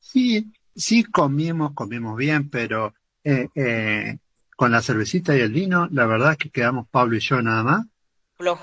[0.00, 2.94] sí, sí comimos, comimos bien, pero
[4.56, 7.62] con la cervecita y el vino, la verdad es que quedamos Pablo y yo nada
[7.62, 7.86] más.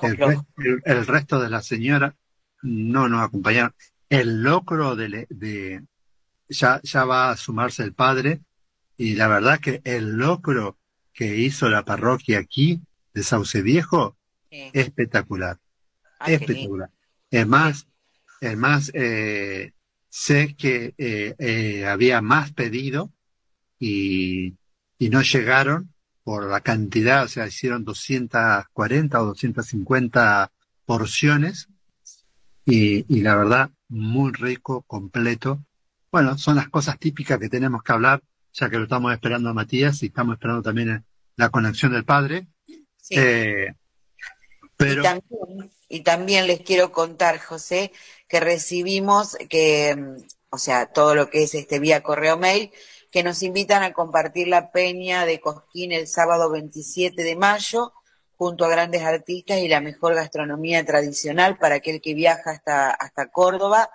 [0.03, 2.16] el, resto de la señora
[2.63, 3.74] no nos acompañaron
[4.09, 5.84] el locro de, de
[6.49, 8.41] ya, ya va a sumarse el padre
[8.97, 10.78] y la verdad que el locro
[11.13, 12.82] que hizo la parroquia aquí
[13.13, 14.18] de Sauce Viejo
[14.49, 15.57] espectacular,
[16.20, 16.89] ah, espectacular.
[17.32, 17.88] Es más,
[18.41, 19.72] es más, eh,
[20.16, 23.11] sé que eh, eh, había más pedido
[23.78, 24.55] y,
[24.97, 25.93] y no llegaron
[26.24, 30.53] por la cantidad, o sea, hicieron 240 o 250
[30.86, 31.68] porciones
[32.66, 35.66] y, y la verdad muy rico, completo.
[36.09, 39.53] Bueno, son las cosas típicas que tenemos que hablar, ya que lo estamos esperando a
[39.53, 41.03] Matías y estamos esperando también
[41.36, 42.47] la conexión del padre.
[43.09, 43.74] Eh,
[44.78, 45.03] pero...
[45.88, 47.91] Y también, les quiero contar, José,
[48.28, 49.95] que recibimos que,
[50.49, 52.71] o sea, todo lo que es este vía correo mail,
[53.11, 57.93] que nos invitan a compartir la peña de Cosquín el sábado 27 de mayo
[58.36, 63.32] junto a grandes artistas y la mejor gastronomía tradicional para aquel que viaja hasta, hasta
[63.32, 63.89] Córdoba.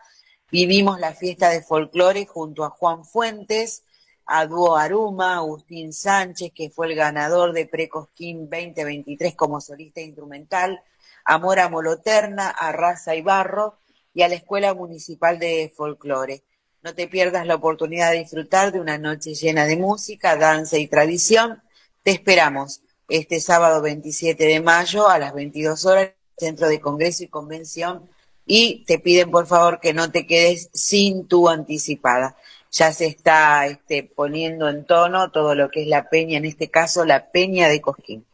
[0.50, 3.84] Vivimos la fiesta de folclore junto a Juan Fuentes,
[4.32, 10.80] a Dúo Aruma, Agustín Sánchez, que fue el ganador de Precosquín 2023 como solista instrumental,
[11.24, 13.78] a Mora Moloterna, a Raza y Barro
[14.14, 16.44] y a la Escuela Municipal de Folclore.
[16.80, 20.86] No te pierdas la oportunidad de disfrutar de una noche llena de música, danza y
[20.86, 21.60] tradición.
[22.04, 27.28] Te esperamos este sábado 27 de mayo a las 22 horas, Centro de Congreso y
[27.28, 28.08] Convención,
[28.46, 32.36] y te piden por favor que no te quedes sin tu anticipada.
[32.72, 36.70] Ya se está este, poniendo en tono todo lo que es la peña, en este
[36.70, 38.24] caso la peña de Cosquín.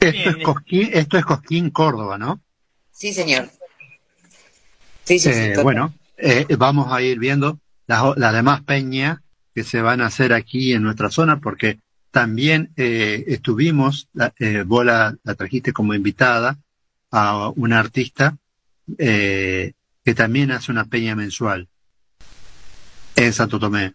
[0.00, 2.40] Esto es Cosquín, esto es Cosquín Córdoba, ¿no?
[2.90, 3.48] Sí, señor.
[5.04, 9.20] Sí, sí, eh, bueno, eh, vamos a ir viendo las, las demás peñas
[9.54, 11.78] que se van a hacer aquí en nuestra zona, porque
[12.10, 16.58] también eh, estuvimos, eh, vos la, trajiste como invitada
[17.10, 18.36] a una artista
[18.98, 19.72] eh,
[20.04, 21.68] que también hace una peña mensual
[23.24, 23.94] en Santo Tomé.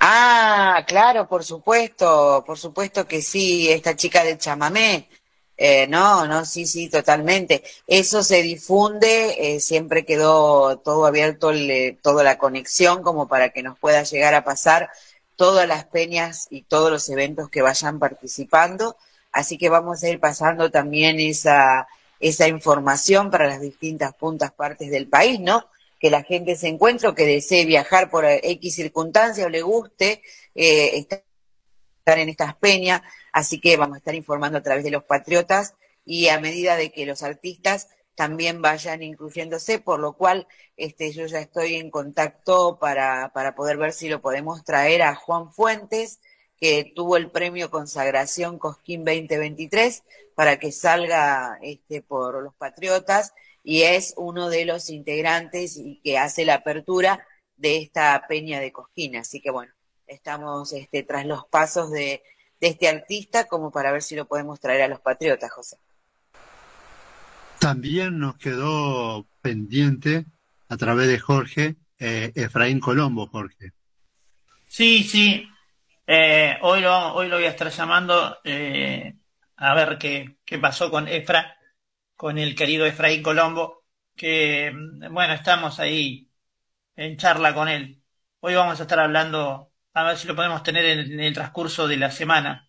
[0.00, 5.08] Ah, claro, por supuesto, por supuesto que sí, esta chica de chamamé.
[5.56, 7.62] Eh, no, no, sí, sí, totalmente.
[7.86, 13.62] Eso se difunde, eh, siempre quedó todo abierto, le, toda la conexión como para que
[13.62, 14.90] nos pueda llegar a pasar
[15.36, 18.96] todas las peñas y todos los eventos que vayan participando.
[19.32, 21.88] Así que vamos a ir pasando también esa,
[22.20, 25.66] esa información para las distintas puntas partes del país, ¿no?
[26.04, 30.20] Que la gente se encuentre o que desee viajar por X circunstancia o le guste
[30.54, 33.00] eh, estar en estas peñas,
[33.32, 36.92] así que vamos a estar informando a través de los patriotas y a medida de
[36.92, 40.46] que los artistas también vayan incluyéndose, por lo cual
[40.76, 45.14] este, yo ya estoy en contacto para, para poder ver si lo podemos traer a
[45.14, 46.20] Juan Fuentes,
[46.58, 50.02] que tuvo el premio Consagración Cosquín 2023,
[50.34, 53.32] para que salga este, por los Patriotas
[53.64, 58.70] y es uno de los integrantes y que hace la apertura de esta peña de
[58.70, 59.16] Cosquín.
[59.16, 59.72] Así que bueno,
[60.06, 62.22] estamos este, tras los pasos de,
[62.60, 65.78] de este artista como para ver si lo podemos traer a los Patriotas, José.
[67.58, 70.26] También nos quedó pendiente
[70.68, 73.72] a través de Jorge, eh, Efraín Colombo, Jorge.
[74.68, 75.48] Sí, sí.
[76.06, 79.14] Eh, hoy, lo, hoy lo voy a estar llamando eh,
[79.56, 81.56] a ver qué, qué pasó con Efra,
[82.16, 83.84] con el querido Efraín Colombo,
[84.14, 84.72] que
[85.10, 86.30] bueno, estamos ahí
[86.96, 88.02] en charla con él.
[88.40, 91.96] Hoy vamos a estar hablando, a ver si lo podemos tener en, el transcurso de
[91.96, 92.68] la semana.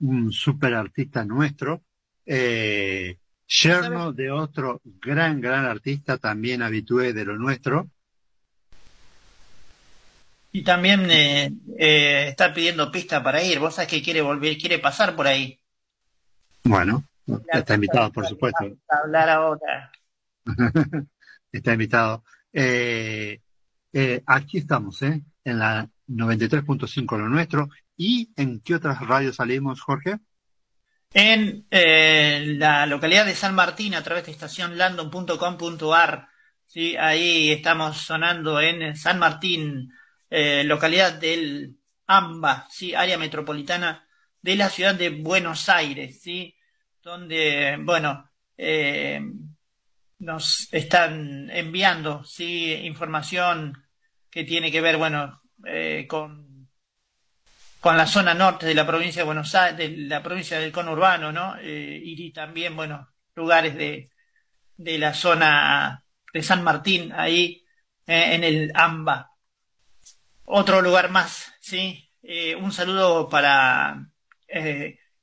[0.00, 1.82] un super artista nuestro,
[2.26, 7.88] eh, yerno de otro gran, gran artista, también habitué de lo nuestro.
[10.52, 13.58] Y también eh, eh, está pidiendo pista para ir.
[13.58, 15.60] Vos sabés que quiere volver, quiere pasar por ahí.
[16.64, 17.04] Bueno,
[17.52, 18.64] está invitado, por supuesto.
[18.88, 19.92] hablar ahora.
[21.52, 22.24] está invitado.
[22.52, 23.40] Eh,
[23.92, 25.22] eh, aquí estamos, ¿eh?
[25.44, 27.68] En la 93.5 lo nuestro.
[27.96, 30.18] ¿Y en qué otras radios salimos, Jorge?
[31.16, 36.28] en eh, la localidad de San Martín a través de estación landon.com.ar.
[36.66, 36.96] ¿sí?
[36.96, 39.92] Ahí estamos sonando en San Martín,
[40.30, 42.94] eh, localidad del AMBA, ¿sí?
[42.94, 44.06] área metropolitana
[44.42, 46.55] de la ciudad de Buenos Aires, ¿sí?
[47.06, 49.20] Donde, bueno, eh,
[50.18, 52.72] nos están enviando ¿sí?
[52.72, 53.72] información
[54.30, 55.40] que tiene que ver, bueno,
[56.08, 56.46] con
[57.86, 61.30] con la zona norte de la provincia de Buenos Aires, de la provincia del conurbano,
[61.30, 61.56] ¿no?
[61.60, 64.10] Eh, y también, bueno, lugares de,
[64.76, 66.02] de la zona
[66.32, 67.64] de San Martín, ahí
[68.04, 69.30] eh, en el AMBA.
[70.46, 72.10] Otro lugar más, ¿sí?
[72.24, 74.04] Eh, un saludo para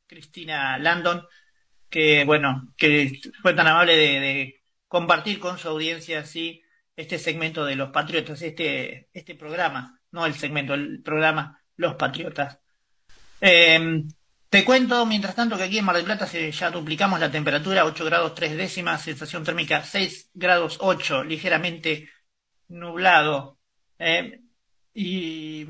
[0.07, 1.27] Cristina Landon,
[1.93, 6.63] que, bueno, que fue tan amable de, compartir con su audiencia, ¿sí?
[6.95, 12.57] Este segmento de los patriotas, este, este programa, no el segmento, el programa los patriotas.
[13.41, 14.05] Eh,
[14.49, 17.85] te cuento, mientras tanto, que aquí en Mar del Plata se, ya duplicamos la temperatura,
[17.85, 22.09] 8 grados 3 décimas, sensación térmica 6 grados 8, ligeramente
[22.69, 23.59] nublado.
[23.99, 24.41] Eh,
[24.95, 25.67] y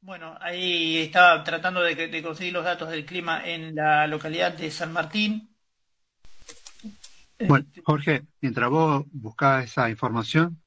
[0.00, 4.70] bueno, ahí estaba tratando de, de, conseguir los datos del clima en la localidad de
[4.70, 5.54] San Martín.
[7.46, 10.60] Bueno, Jorge, mientras vos buscabas esa información,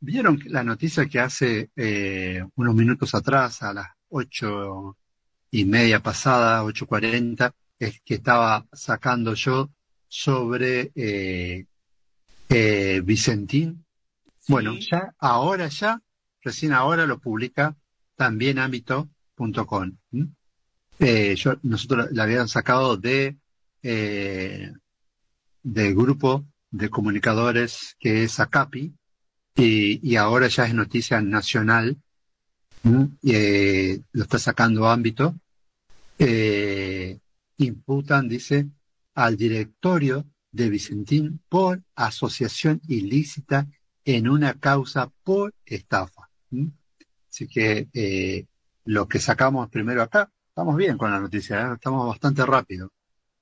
[0.00, 4.96] ¿Vieron la noticia que hace eh, unos minutos atrás, a las ocho
[5.50, 9.70] y media pasada, ocho cuarenta, es que estaba sacando yo
[10.06, 11.66] sobre eh,
[12.50, 13.84] eh, Vicentín?
[14.48, 16.00] Bueno, ya, ahora ya,
[16.42, 17.74] recién ahora lo publica
[18.16, 19.92] también ámbito.com.
[20.98, 23.36] Eh, yo, nosotros la habían sacado de
[23.82, 24.72] eh,
[25.62, 28.94] del grupo de comunicadores que es ACAPI,
[29.56, 31.96] y, ahora ya es noticia nacional,
[33.24, 35.34] eh, lo está sacando ámbito,
[36.18, 37.18] eh,
[37.56, 38.68] imputan, dice,
[39.14, 43.66] al directorio de Vicentín por asociación ilícita
[44.04, 46.30] en una causa por estafa.
[47.36, 48.46] Así que eh,
[48.86, 52.90] lo que sacamos primero acá, estamos bien con la noticia, estamos bastante rápido.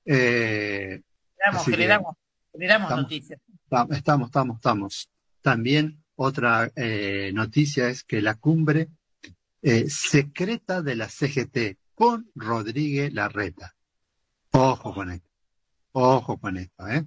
[0.03, 2.15] generamos, generamos,
[2.51, 3.39] generamos noticias.
[3.63, 5.09] Estamos, estamos, estamos.
[5.41, 8.89] También otra eh, noticia es que la cumbre
[9.61, 13.75] eh, secreta de la CGT con Rodríguez Larreta.
[14.51, 15.29] Ojo con esto.
[15.93, 17.05] Ojo con esto, ¿eh?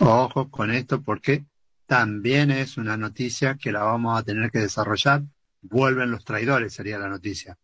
[0.00, 1.44] Ojo con esto porque
[1.86, 5.22] también es una noticia que la vamos a tener que desarrollar.
[5.68, 7.56] Vuelven los traidores, sería la noticia.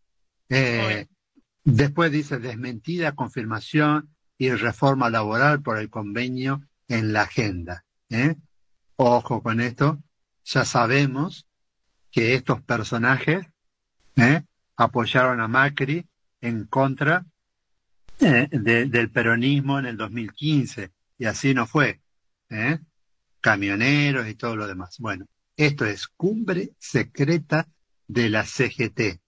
[0.48, 1.06] Eh,
[1.64, 7.84] después dice desmentida, confirmación y reforma laboral por el convenio en la agenda.
[8.10, 8.36] ¿eh?
[8.96, 10.02] Ojo con esto,
[10.44, 11.46] ya sabemos
[12.10, 13.46] que estos personajes
[14.16, 14.42] ¿eh?
[14.76, 16.06] apoyaron a Macri
[16.40, 17.24] en contra
[18.20, 22.00] eh, del peronismo en el 2015 y así no fue.
[22.50, 22.78] ¿eh?
[23.40, 24.96] Camioneros y todo lo demás.
[24.98, 25.26] Bueno,
[25.56, 27.66] esto es cumbre secreta
[28.12, 29.20] de la CGT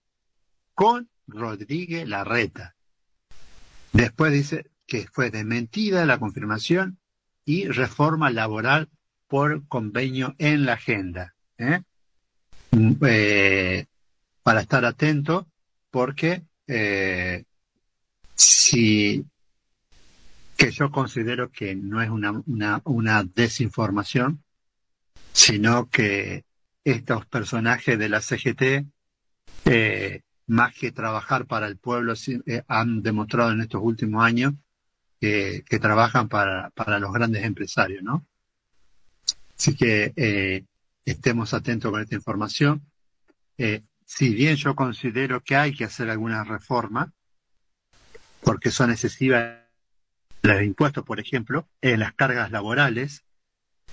[0.75, 2.75] con Rodríguez Larreta.
[3.93, 6.99] Después dice que fue desmentida la confirmación
[7.45, 8.91] y reforma laboral
[9.27, 11.35] por convenio en la agenda.
[11.57, 11.81] ¿eh?
[12.73, 13.87] Mm, eh,
[14.43, 15.49] para estar atento,
[15.91, 17.45] porque eh,
[18.35, 19.25] si
[20.57, 24.45] que yo considero que no es una, una, una desinformación,
[25.33, 26.45] sino que
[26.85, 28.87] estos personajes de la CGT,
[29.65, 32.13] eh, más que trabajar para el pueblo,
[32.47, 34.53] eh, han demostrado en estos últimos años
[35.21, 38.27] que, trabajan para, para, los grandes empresarios, ¿no?
[39.57, 40.67] Así que eh,
[41.07, 42.83] estemos atentos con esta información.
[44.05, 47.15] Si bien yo considero que hay que hacer alguna reforma,
[48.43, 49.61] porque son excesivas
[50.43, 53.25] los impuestos, por ejemplo, en las cargas laborales,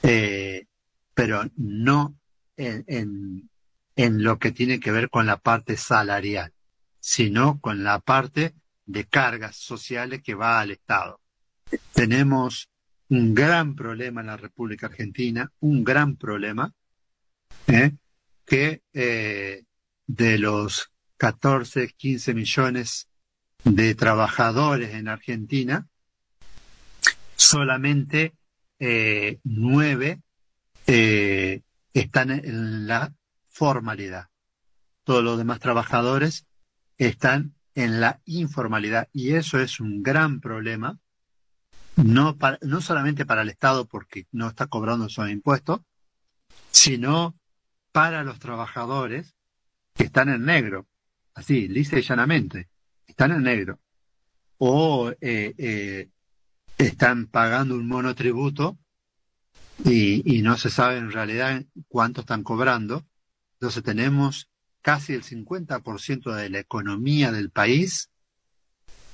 [0.01, 2.20] pero no
[2.57, 3.49] en,
[3.95, 6.53] en, lo que tiene que ver con la parte salarial,
[6.99, 8.53] sino con la parte
[8.85, 11.19] de cargas sociales que va al Estado.
[11.93, 12.69] Tenemos
[13.09, 16.73] un gran problema en la República Argentina, un gran problema,
[17.67, 17.91] ¿eh?
[18.45, 19.63] que eh,
[20.07, 23.07] de los 14, 15 millones
[23.63, 25.87] de trabajadores en Argentina,
[27.35, 28.33] solamente
[28.79, 30.21] eh, nueve
[30.87, 31.61] eh,
[31.93, 33.13] están en la
[33.49, 34.29] formalidad.
[35.03, 36.45] Todos los demás trabajadores
[36.97, 40.99] están en la informalidad y eso es un gran problema,
[41.95, 45.81] no, no solamente para el Estado porque no está cobrando esos impuestos,
[46.71, 47.35] sino
[47.91, 49.35] para los trabajadores
[49.93, 50.87] que están en negro,
[51.33, 52.69] así, lisa y llanamente,
[53.07, 53.79] están en negro.
[54.57, 56.09] O eh, eh,
[56.77, 58.77] están pagando un monotributo
[59.85, 63.05] y, y no se sabe en realidad cuánto están cobrando.
[63.53, 64.49] Entonces tenemos
[64.81, 68.09] casi el 50% de la economía del país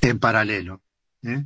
[0.02, 0.82] en paralelo.
[1.24, 1.46] ¿eh?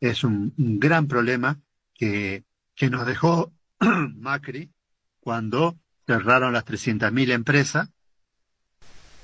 [0.00, 1.60] Es un, gran problema
[1.94, 2.44] que,
[2.74, 4.72] que nos dejó Macri
[5.20, 7.90] cuando cerraron las 300.000 empresas.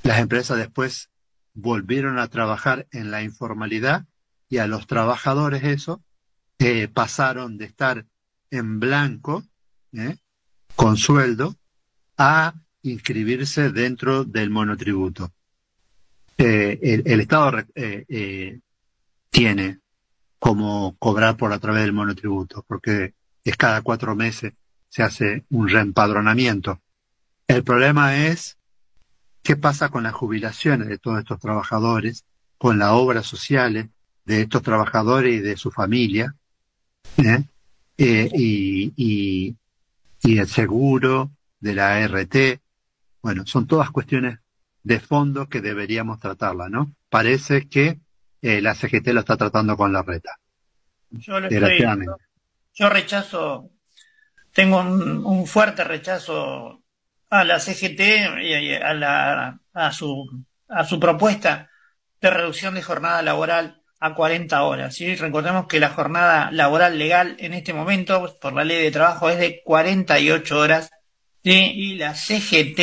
[0.03, 1.11] Las empresas después
[1.55, 4.07] volvieron a trabajar en la informalidad
[4.49, 6.03] y a los trabajadores eso
[6.59, 8.07] eh, pasaron de estar
[8.51, 9.45] en blanco,
[9.93, 10.17] ¿eh?
[10.77, 11.57] con sueldo,
[12.17, 15.33] a inscribirse dentro del monotributo.
[16.37, 18.59] Eh, el, Estado eh,
[19.31, 19.79] tiene
[20.39, 23.15] como cobrar por a través del monotributo, porque
[23.45, 24.53] es cada cuatro meses
[24.89, 26.81] se hace un reempadronamiento.
[27.49, 28.59] El problema es
[29.43, 32.25] qué pasa con las jubilaciones de todos estos trabajadores,
[32.59, 33.89] con las obras sociales
[34.25, 36.37] de estos trabajadores y de su familia.
[37.97, 39.57] Eh, y, y,
[40.23, 41.31] y, el seguro
[41.61, 42.61] de la RT.
[43.23, 44.39] Bueno, son todas cuestiones
[44.83, 46.95] de fondo que deberíamos tratarla, ¿no?
[47.09, 48.01] Parece que
[48.43, 50.39] eh, la CGT lo está tratando con la reta.
[51.11, 52.07] Yo, estoy,
[52.75, 53.71] yo rechazo,
[54.53, 56.83] tengo un, un, fuerte rechazo
[57.31, 58.01] a la CGT
[58.43, 61.71] y a, la, a, su, a su propuesta
[62.21, 64.95] de reducción de jornada laboral a 40 horas.
[64.95, 65.17] ¿sí?
[65.17, 69.39] Recordemos que la jornada laboral legal en este momento, por la ley de trabajo, es
[69.39, 70.91] de 48 horas
[71.43, 72.81] y la CGT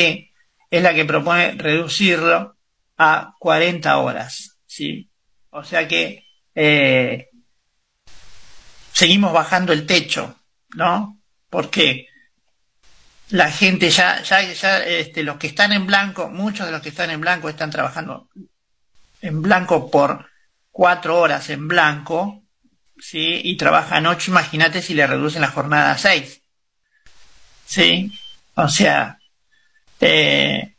[0.68, 2.56] es la que propone reducirlo
[2.98, 4.58] a 40 horas.
[4.66, 5.08] ¿sí?
[5.50, 7.28] O sea que eh,
[8.92, 10.34] seguimos bajando el techo,
[10.74, 11.20] ¿no?
[11.48, 12.08] Porque
[13.28, 16.88] la gente ya, ya, ya este, los que están en blanco, muchos de los que
[16.88, 18.28] están en blanco están trabajando
[19.20, 20.31] en blanco por
[20.72, 22.42] cuatro horas en blanco,
[22.98, 23.40] ¿sí?
[23.44, 26.42] Y trabajan ocho, imagínate si le reducen la jornada a seis.
[27.64, 28.12] ¿Sí?
[28.54, 29.18] O sea,
[30.00, 30.74] eh,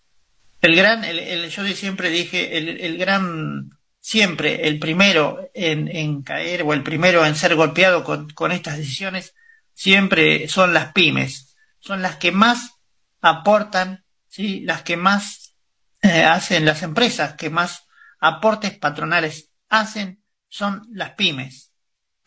[0.61, 6.83] el gran, el, yo siempre dije, el, gran, siempre el primero en, caer o el
[6.83, 9.33] primero en ser golpeado con, con estas decisiones,
[9.73, 12.75] siempre son las pymes, son las que más
[13.21, 14.61] aportan, ¿sí?
[14.61, 15.55] Las que más
[16.01, 17.87] eh, hacen las empresas, que más
[18.19, 21.71] aportes patronales hacen son las pymes.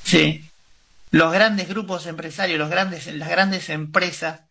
[0.03, 0.45] Sí.
[1.11, 4.43] Los grandes grupos empresarios, los grandes, las grandes empresas,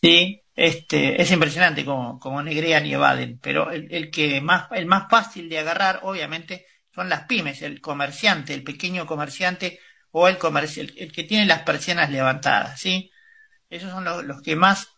[0.00, 4.86] sí, este, es impresionante como, como negrean y evaden, pero el, el, que más, el
[4.86, 9.80] más fácil de agarrar, obviamente, son las pymes, el comerciante, el pequeño comerciante
[10.10, 13.10] o el comercio, el, el que tiene las persianas levantadas, sí.
[13.70, 14.88] Esos son los, los que más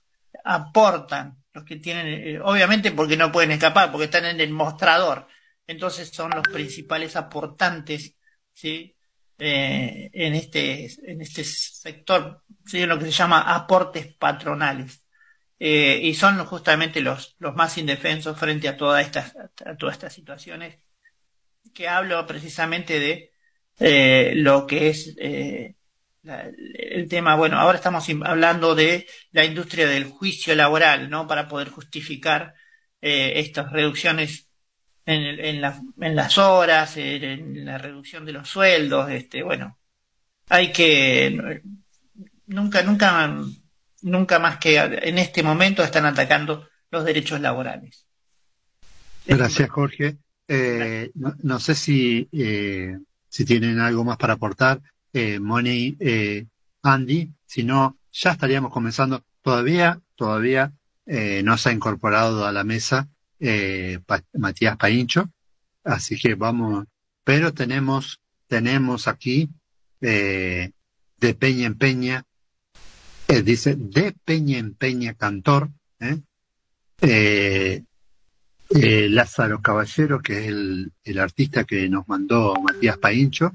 [0.44, 5.28] aportan, los que tienen, eh, obviamente porque no pueden escapar, porque están en el mostrador,
[5.66, 8.16] entonces son los principales aportantes
[8.52, 8.96] ¿sí?
[9.38, 12.86] Eh, en, este, en este sector, ¿sí?
[12.86, 15.02] lo que se llama aportes patronales.
[15.58, 19.34] Eh, y son justamente los, los más indefensos frente a todas estas,
[19.64, 20.78] a todas estas situaciones
[21.72, 23.32] que hablo precisamente de
[23.78, 25.74] eh, lo que es eh,
[26.22, 31.26] el tema, bueno, ahora estamos hablando de la industria del juicio laboral, ¿no?
[31.26, 32.54] Para poder justificar
[33.02, 34.48] eh, estas reducciones
[35.06, 35.64] en, en,
[36.00, 39.78] en, las horas, en, la reducción de los sueldos, este, bueno,
[40.48, 41.62] hay que
[42.46, 43.36] nunca, nunca,
[44.02, 48.06] nunca más que en este momento están atacando los derechos laborales.
[49.26, 50.16] Gracias, Jorge.
[50.46, 52.98] Eh, no, sé si, eh,
[53.28, 54.80] si tienen algo más para aportar,
[55.12, 56.46] eh, Moni, eh,
[56.82, 59.24] Andy, si no, ya estaríamos comenzando.
[59.42, 60.72] Todavía, todavía
[61.06, 63.08] eh, no se ha incorporado a la mesa
[63.40, 63.98] eh,
[64.34, 65.30] Matías Paincho,
[65.82, 66.86] así que vamos,
[67.24, 69.50] pero tenemos, tenemos aquí
[70.00, 70.70] eh,
[71.18, 72.24] de Peña en Peña,
[73.28, 75.70] eh, dice de Peña en Peña cantor,
[78.70, 83.54] Lázaro Caballero, que es el, el, artista que nos mandó Matías Paincho.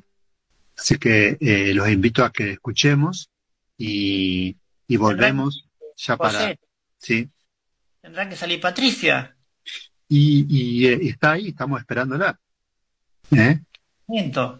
[0.77, 1.37] Así que
[1.73, 3.29] los invito a que escuchemos
[3.77, 4.55] y,
[4.87, 5.65] y volvemos
[5.97, 6.55] ya para...
[6.97, 7.29] Sí.
[8.01, 9.35] Tendrá que salir Patricia.
[10.09, 12.37] Y, y, eh, está ahí, estamos esperándola.
[13.31, 13.59] ¿Eh?
[14.07, 14.59] Miento.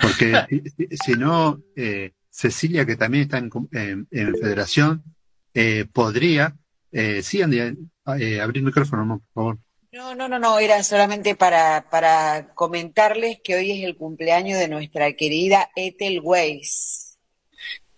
[0.00, 0.34] Porque
[0.76, 5.02] si, si, no, eh, Cecilia, que también está en, en, en federación,
[5.54, 6.54] eh, podría,
[6.92, 9.58] eh, sí, Andy, eh, abrir el micrófono, por favor.
[9.92, 14.68] No, no, no, no, era solamente para, para comentarles que hoy es el cumpleaños de
[14.68, 17.18] nuestra querida Ethel Weiss.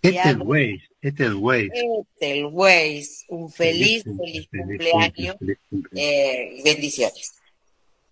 [0.01, 1.71] Ethel Weiss, Ethel Weiss.
[1.73, 5.57] Ethel Weiss, un feliz, feliz, feliz, feliz cumpleaños feliz
[5.93, 7.33] eh, bendiciones.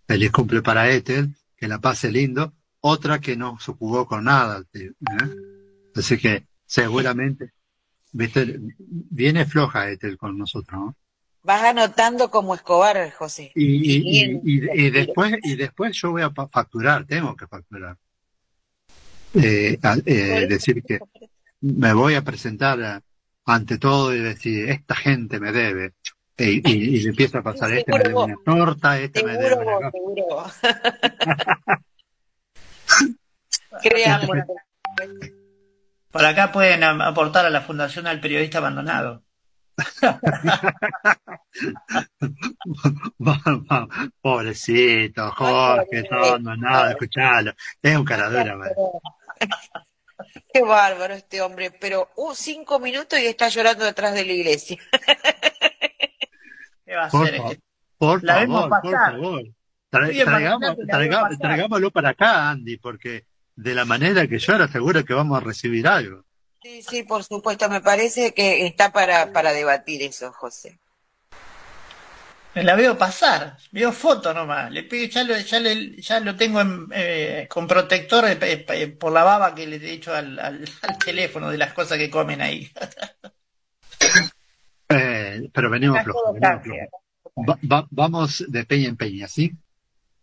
[0.08, 2.54] Feliz cumple para Ethel, que la pase lindo.
[2.80, 4.64] Otra que no se jugó con nada.
[4.74, 4.92] ¿eh?
[5.96, 7.52] Así que seguramente,
[8.14, 10.96] viste, viene floja Ethel con nosotros, ¿no?
[11.44, 13.52] Vas anotando como Escobar, José.
[13.56, 17.98] Y, y, y, y, después, y después yo voy a facturar, tengo que facturar.
[19.34, 21.00] Eh, eh, decir que
[21.62, 23.02] me voy a presentar a,
[23.46, 25.94] ante todo y decir, esta gente me debe.
[26.38, 29.56] Y, y, le empieza a pasar, este me debe una torta, este seguro, me debe
[29.56, 29.92] una...
[29.92, 30.46] Seguro.
[33.82, 34.44] Créanme.
[36.12, 39.24] Por acá pueden aportar a la Fundación al Periodista Abandonado.
[44.22, 47.54] Pobrecito, Jorge, todo nada, escuchalo.
[47.82, 48.58] Es un caradura.
[50.54, 54.78] Qué bárbaro este hombre, pero uh, cinco minutos y está llorando detrás de la iglesia.
[56.86, 57.38] ¿Qué va a por, hacer?
[57.38, 57.58] Favor,
[57.98, 59.44] por la favor, vemos por favor.
[59.90, 63.26] Tra traigamos, traigamos, traigámoslo para acá, Andy, porque
[63.56, 66.24] de la manera que llora seguro que vamos a recibir algo.
[66.62, 67.70] Sí, sí, por supuesto.
[67.70, 70.80] Me parece que está para, para debatir eso, José.
[72.64, 74.72] La veo pasar, veo foto nomás.
[74.72, 78.88] Le pido, ya lo, ya le, ya lo tengo en, eh, con protector eh, eh,
[78.88, 82.10] por la baba que le he hecho al, al, al, teléfono de las cosas que
[82.10, 82.72] comen ahí.
[84.90, 86.34] eh, pero venimos flojos.
[86.34, 87.04] Venimos flojo.
[87.48, 89.52] Va, va, vamos de peña en peña, ¿sí?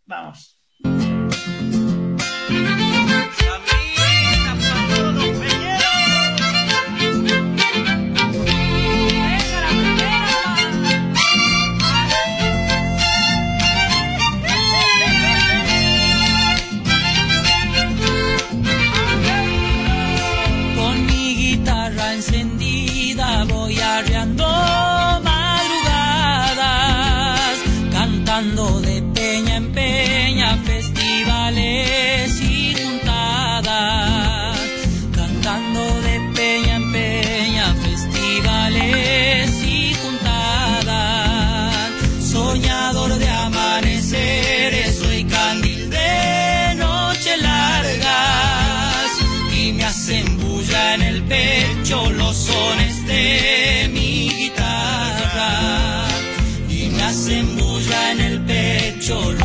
[0.06, 0.58] Vamos.
[59.06, 59.43] Pecho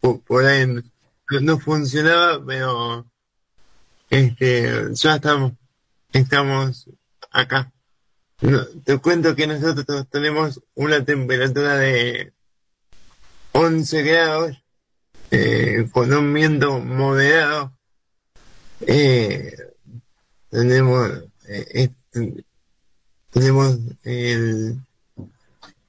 [0.00, 0.66] por, ahí
[1.42, 3.06] no, funcionaba, pero
[4.08, 5.52] este ya estamos
[6.12, 6.88] estamos
[7.30, 7.70] acá.
[8.40, 12.32] No, te cuento que nosotros tenemos una temperatura de
[13.52, 14.62] 11 grados
[15.30, 17.76] eh, con un viento moderado.
[18.80, 19.54] Eh,
[20.50, 21.10] tenemos
[21.48, 21.90] eh,
[23.30, 24.78] tenemos el,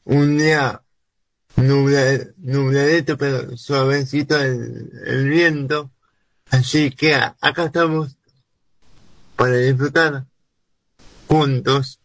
[0.03, 0.81] un día
[1.61, 5.91] nubladito pero suavecito el, viento
[6.49, 8.17] así que acá estamos
[9.35, 10.25] para disfrutar
[11.27, 11.99] juntos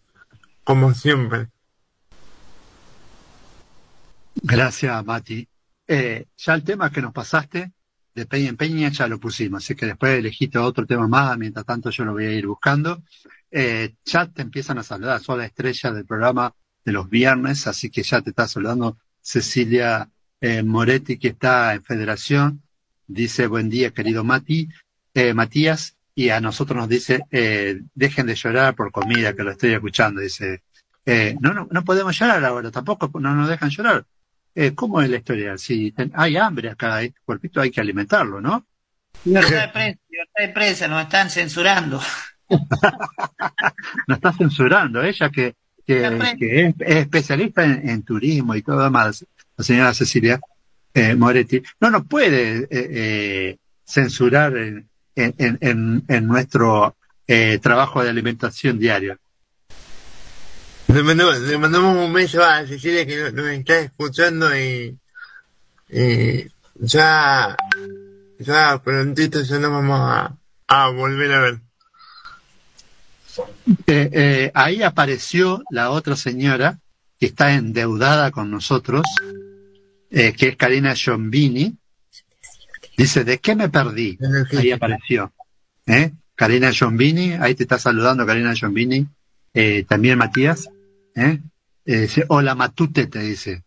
[0.65, 1.49] como siempre.
[4.35, 5.49] Gracias, Mati.
[5.87, 7.73] Eh, ya el tema que nos pasaste
[8.15, 11.67] de Peña en Peña ya lo pusimos, así que después elegiste otro tema más, mientras
[11.67, 13.03] tanto yo lo voy a ir buscando.
[13.51, 16.55] Eh, ya te empiezan a saludar, sos la estrella del programa
[16.85, 20.11] de los viernes, así que ya te está saludando Cecilia
[20.41, 22.63] eh, Moretti, que está en Federación.
[23.07, 24.69] Dice, buen día, querido Mati,
[25.15, 29.53] eh, Matías, y a nosotros nos dice, eh, dejen de llorar por comida, que lo
[29.53, 30.21] estoy escuchando.
[30.21, 30.63] Dice,
[31.07, 34.05] eh, no, no, no podemos llorar ahora, tampoco no nos dejan llorar.
[34.77, 35.59] ¿Cómo es la historia?
[35.59, 38.65] Si hay hambre acá, hay cuerpito hay que alimentarlo, ¿no?
[39.25, 42.01] Libertad de prensa, libertad de prensa, nos están censurando.
[44.07, 45.57] nos está censurando, ella que,
[45.87, 49.25] que, que es, es, especialista en, en, turismo y todo demás,
[49.57, 50.41] la señora Cecilia
[50.95, 56.97] eh, Moretti, no nos puede eh, eh, censurar en, en, en, en nuestro
[57.27, 59.19] eh, trabajo de alimentación diario.
[60.89, 64.97] Le mandamos, le mandamos un beso a Cecilia que nos, está escuchando y,
[65.89, 66.47] y,
[66.77, 67.57] ya,
[68.39, 70.37] ya prontito ya nos vamos a,
[70.69, 71.64] a volver a ver.
[73.87, 76.79] Eh, eh, ahí apareció la otra señora
[77.19, 79.03] que está endeudada con nosotros,
[80.11, 81.77] eh, que es Karina Giombini.
[82.97, 84.19] Dice, ¿de qué me perdí?
[84.57, 85.33] Ahí apareció.
[85.87, 86.13] ¿Eh?
[86.35, 89.07] Karina Giombini, ahí te está saludando Karina Giombini.
[89.89, 90.69] También Matías.
[91.85, 93.63] dice, hola Matute, te dice.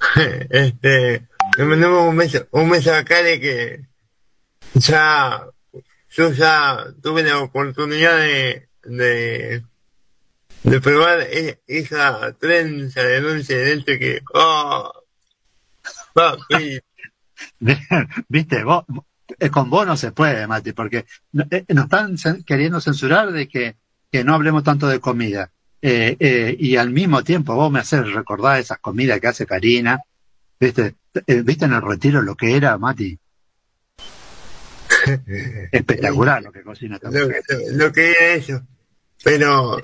[0.50, 3.84] este, le mandamos un beso, un beso a Kare que
[4.74, 5.46] ya,
[6.10, 9.62] yo ya tuve la oportunidad de, de,
[10.80, 11.26] probar
[11.66, 14.92] esa trenza de dulce de leche que, oh,
[18.28, 18.84] Viste, vos,
[19.38, 21.06] eh, con vos no se puede, Mati, porque
[21.50, 23.76] eh, nos están queriendo censurar de que,
[24.10, 25.50] que no hablemos tanto de comida.
[25.82, 30.00] Eh, y al mismo tiempo vos me haces recordar esas comidas que hace Karina.
[30.58, 30.96] ¿Viste?
[31.26, 33.18] ¿Viste en el retiro lo que era, Mati?
[35.72, 37.28] Espectacular lo que cocina lo,
[37.72, 38.62] lo, que era eso.
[39.22, 39.80] Pero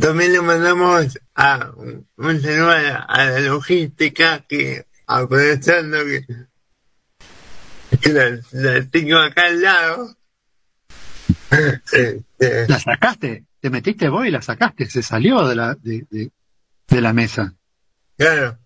[0.00, 6.24] también le mandamos a un saludo a la, logística que aprovechando que,
[8.00, 8.40] que la,
[8.90, 10.16] tengo acá al lado.
[11.50, 12.24] Este,
[12.68, 13.44] ¿La sacaste?
[13.60, 14.86] ¿Te metiste vos y la sacaste?
[14.86, 16.30] ¿Se salió de la, de, de,
[16.88, 17.54] de la mesa?
[18.16, 18.58] Claro.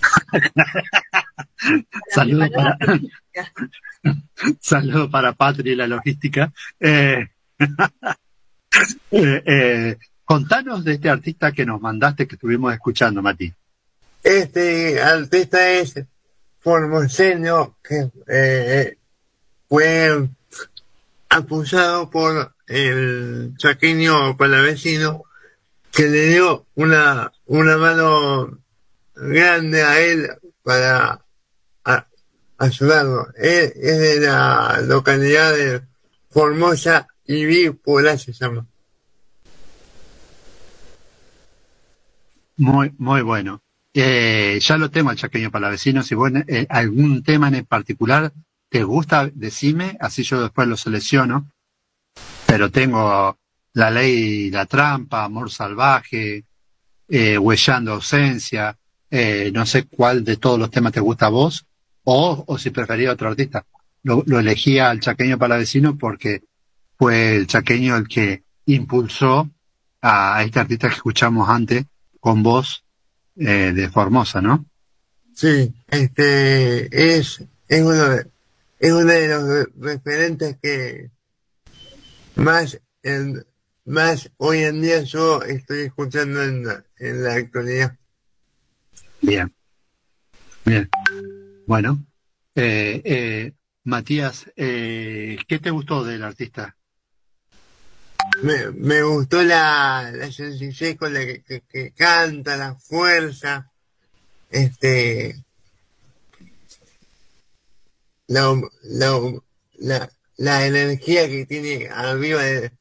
[2.10, 2.78] Saludos para,
[4.60, 6.52] saludo para Patri y la logística.
[6.78, 7.28] Eh,
[9.10, 13.52] eh, eh, contanos de este artista que nos mandaste que estuvimos escuchando, Mati.
[14.22, 15.94] Este artista es
[16.60, 18.96] formoseño que
[19.68, 20.28] fue
[21.30, 25.24] acusado por el chaqueño palavecino
[25.90, 28.58] que le dio una, una mano
[29.14, 30.28] grande a él
[30.62, 31.24] para
[32.60, 33.28] ayudarlo.
[33.36, 35.82] Él es de la localidad de
[36.30, 38.66] Formosa y Vípula se llama.
[42.56, 43.62] Muy, muy bueno.
[43.92, 46.02] Eh, ya lo tengo el chaqueño palavecino.
[46.02, 48.32] Si vos eh, algún tema en particular
[48.68, 51.50] te gusta, decime, así yo después lo selecciono.
[52.46, 53.36] Pero tengo
[53.72, 56.44] La Ley la Trampa, Amor Salvaje,
[57.08, 58.76] eh, Huellando Ausencia,
[59.10, 61.66] eh, no sé cuál de todos los temas te gusta a vos,
[62.12, 63.64] o, o si prefería otro artista.
[64.02, 66.42] Lo, lo elegía al chaqueño palavecino porque
[66.98, 69.48] fue el chaqueño el que impulsó
[70.02, 71.84] a este artista que escuchamos antes
[72.18, 72.84] con voz
[73.36, 74.66] eh, de Formosa, ¿no?
[75.34, 78.26] Sí, este es, es uno de,
[78.80, 81.10] es uno de los referentes que
[82.34, 83.46] más, en,
[83.84, 87.96] más hoy en día yo estoy escuchando en la, en la actualidad.
[89.20, 89.54] Bien,
[90.64, 90.90] bien.
[91.70, 92.04] Bueno,
[92.56, 93.52] eh, eh,
[93.84, 96.76] Matías, eh, ¿qué te gustó del artista?
[98.42, 103.70] Me, me gustó la, la sencillez con la que, que, canta, la fuerza,
[104.50, 105.44] este,
[108.26, 109.40] la, la,
[109.74, 112.72] la, la energía que tiene arriba de,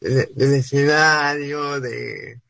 [0.00, 2.40] de, del escenario, de,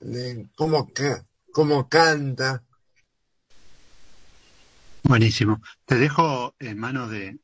[0.00, 0.90] de cómo,
[1.52, 2.64] cómo canta.
[5.04, 5.60] Buenísimo.
[5.84, 7.38] Te dejo en manos de,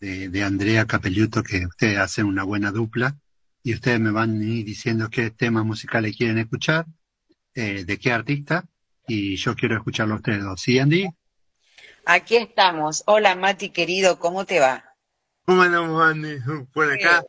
[0.00, 3.16] de, de, Andrea Capelluto, que ustedes hacen una buena dupla,
[3.62, 6.86] y ustedes me van a ir diciendo qué temas musicales quieren escuchar,
[7.54, 8.64] eh, de qué artista,
[9.06, 10.60] y yo quiero escucharlo a ustedes dos.
[10.60, 11.08] ¿Sí, Andy?
[12.04, 13.02] Aquí estamos.
[13.06, 14.84] Hola, Mati, querido, ¿cómo te va?
[15.44, 16.38] ¿Cómo andamos, Andy?
[16.72, 17.24] Por acá,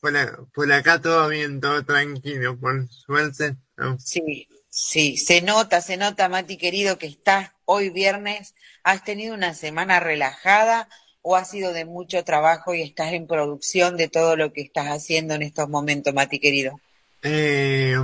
[0.00, 3.56] por, por acá todo bien, todo tranquilo, por suerte.
[3.76, 3.98] ¿no?
[3.98, 8.54] Sí, sí, se nota, se nota, Mati, querido, que estás hoy viernes,
[8.84, 10.88] has tenido una semana relajada,
[11.22, 14.88] o ha sido de mucho trabajo y estás en producción de todo lo que estás
[14.88, 16.78] haciendo en estos momentos, Mati querido?
[17.22, 17.94] Eh,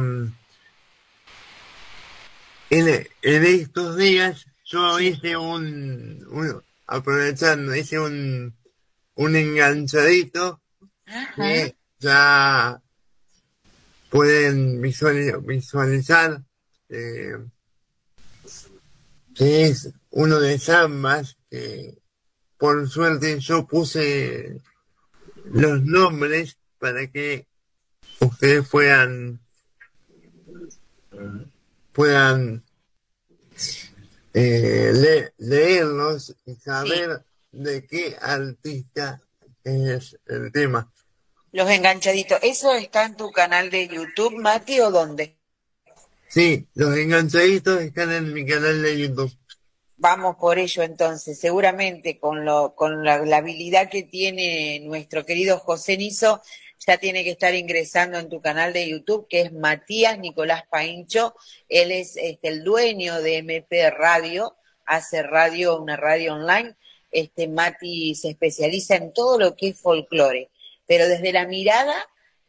[2.71, 2.89] en,
[3.23, 8.57] en, estos días yo hice un, un, aprovechando, hice un,
[9.15, 10.63] un enganchadito
[11.07, 11.35] Ajá.
[11.37, 12.81] que ya
[14.09, 16.43] pueden visualizar
[16.93, 17.39] eh,
[19.35, 21.99] que es uno de zambas que
[22.59, 24.61] por suerte yo puse
[25.47, 27.47] los nombres para que
[28.21, 29.41] ustedes puedan
[31.93, 32.63] puedan
[34.35, 37.59] eh, le, leerlos y saber sí.
[37.59, 39.21] de qué artista
[39.65, 40.91] es el tema.
[41.53, 45.42] Los enganchaditos, ¿eso está en tu canal de YouTube, Mati, o dónde?
[46.33, 49.31] Sí, los enganchaditos están en mi canal de YouTube.
[49.99, 55.99] Vamos por ello entonces, seguramente con, lo, con la, habilidad que tiene nuestro querido José
[55.99, 56.41] Niso,
[56.87, 61.35] ya tiene que estar ingresando en tu canal de YouTube, que es Matías Nicolás Paincho,
[61.69, 64.57] él es este, el dueño de MP Radio,
[64.87, 66.77] hace radio, una radio online,
[67.11, 70.49] este Mati se especializa en todo lo que es folclore,
[70.87, 71.95] pero desde la mirada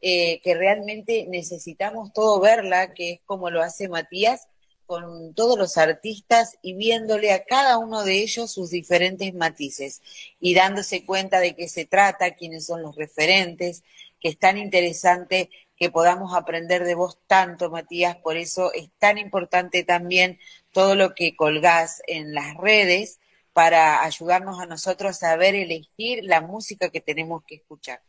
[0.05, 4.49] eh, que realmente necesitamos todo verla, que es como lo hace Matías,
[4.85, 10.01] con todos los artistas y viéndole a cada uno de ellos sus diferentes matices
[10.41, 13.83] y dándose cuenta de qué se trata, quiénes son los referentes,
[14.19, 19.17] que es tan interesante que podamos aprender de vos tanto, Matías, por eso es tan
[19.17, 20.37] importante también
[20.73, 23.21] todo lo que colgás en las redes
[23.53, 28.01] para ayudarnos a nosotros a saber elegir la música que tenemos que escuchar.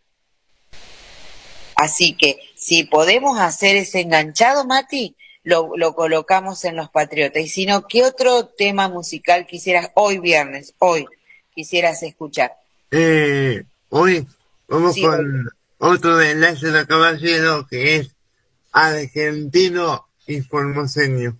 [1.77, 7.43] Así que si podemos hacer ese enganchado, Mati, lo, lo colocamos en los Patriotas.
[7.43, 11.07] Y si no, ¿qué otro tema musical quisieras hoy viernes, hoy,
[11.55, 12.53] quisieras escuchar?
[12.91, 14.27] Eh, hoy
[14.69, 15.49] vamos con
[15.79, 18.15] otro de Lázaro Caballero que es
[18.73, 21.39] argentino y formoseño.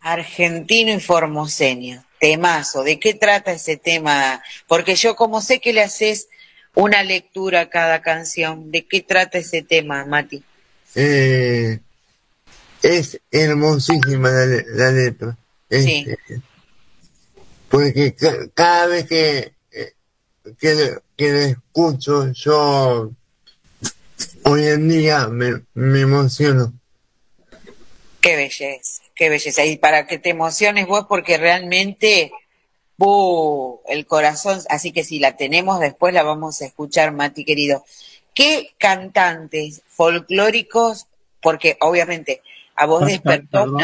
[0.00, 2.04] Argentino y formoseño.
[2.20, 2.82] Temazo.
[2.82, 4.42] ¿De qué trata ese tema?
[4.66, 6.28] Porque yo como sé que le haces
[6.74, 10.42] una lectura a cada canción, ¿de qué trata ese tema, Mati?
[10.94, 11.78] Eh,
[12.82, 15.36] es hermosísima la, letra.
[15.70, 16.06] sí.
[16.08, 16.40] Este,
[17.68, 18.14] porque
[18.54, 19.52] cada vez que,
[20.60, 23.10] que, que lo escucho yo
[24.44, 26.72] hoy en día me, me emociono.
[28.20, 29.64] Qué belleza, qué belleza.
[29.64, 32.32] Y para que te emociones vos, porque realmente,
[32.96, 33.80] ¡buh!
[33.86, 37.84] el corazón, así que si la tenemos después la vamos a escuchar, Mati querido.
[38.34, 41.06] ¿Qué cantantes folclóricos,
[41.40, 42.42] porque obviamente
[42.74, 43.76] a vos despertó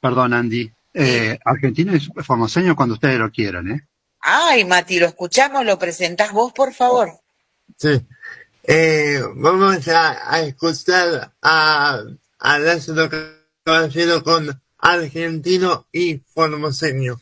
[0.00, 0.72] perdón, Andy.
[0.92, 3.86] Eh, argentino y formoseño cuando ustedes lo quieran, ¿eh?
[4.20, 7.10] Ay, Mati, lo escuchamos, lo presentás vos, por favor.
[7.76, 8.00] Sí.
[8.64, 12.02] Eh, vamos a, a, escuchar a,
[12.38, 13.08] a Lázaro
[13.62, 17.20] Caballero con argentino y formoseño.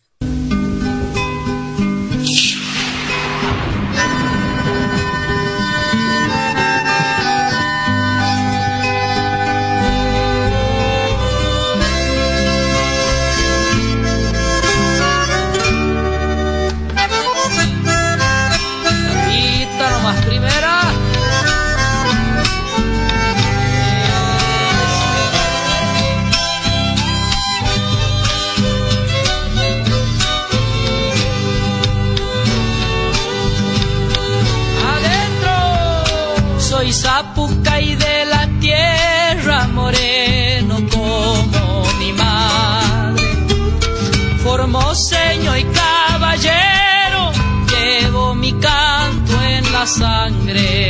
[50.48, 50.87] Sangre.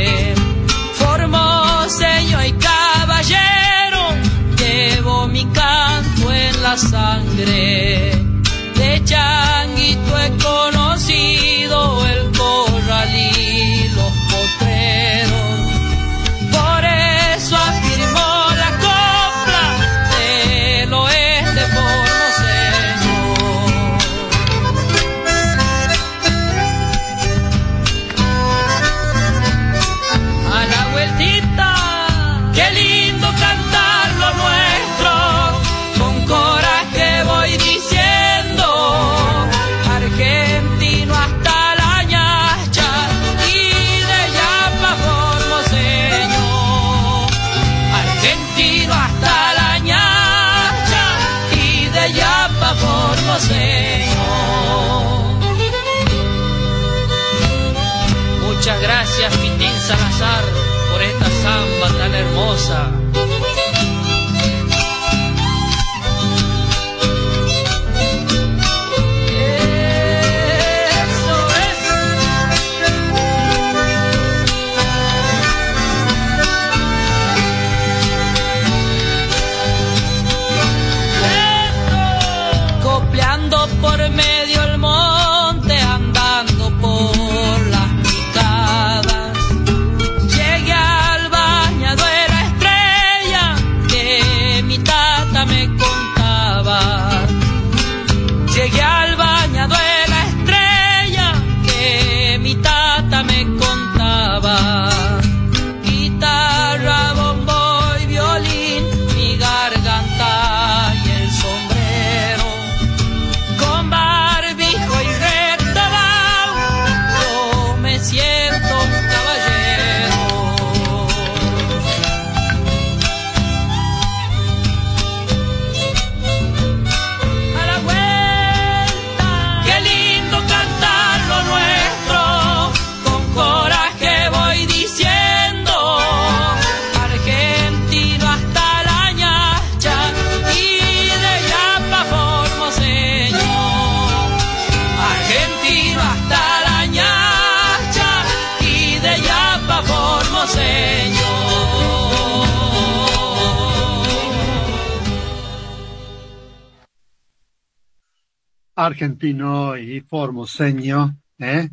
[158.89, 161.69] Argentino y formoseño, ¿eh?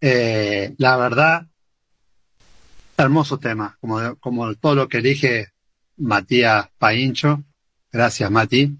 [0.00, 1.46] Eh, la verdad,
[2.96, 5.52] hermoso tema, como, como todo lo que elige
[5.96, 7.44] Matías Paincho.
[7.92, 8.78] Gracias, Mati.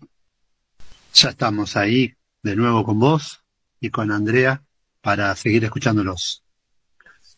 [1.15, 3.43] Ya estamos ahí de nuevo con vos
[3.81, 4.63] y con Andrea
[5.01, 6.43] para seguir escuchándolos.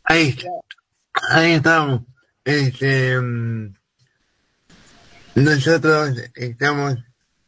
[0.05, 0.37] Ahí,
[1.31, 2.03] ahí estamos.
[2.45, 3.75] Este, mm,
[5.37, 6.97] nosotros estamos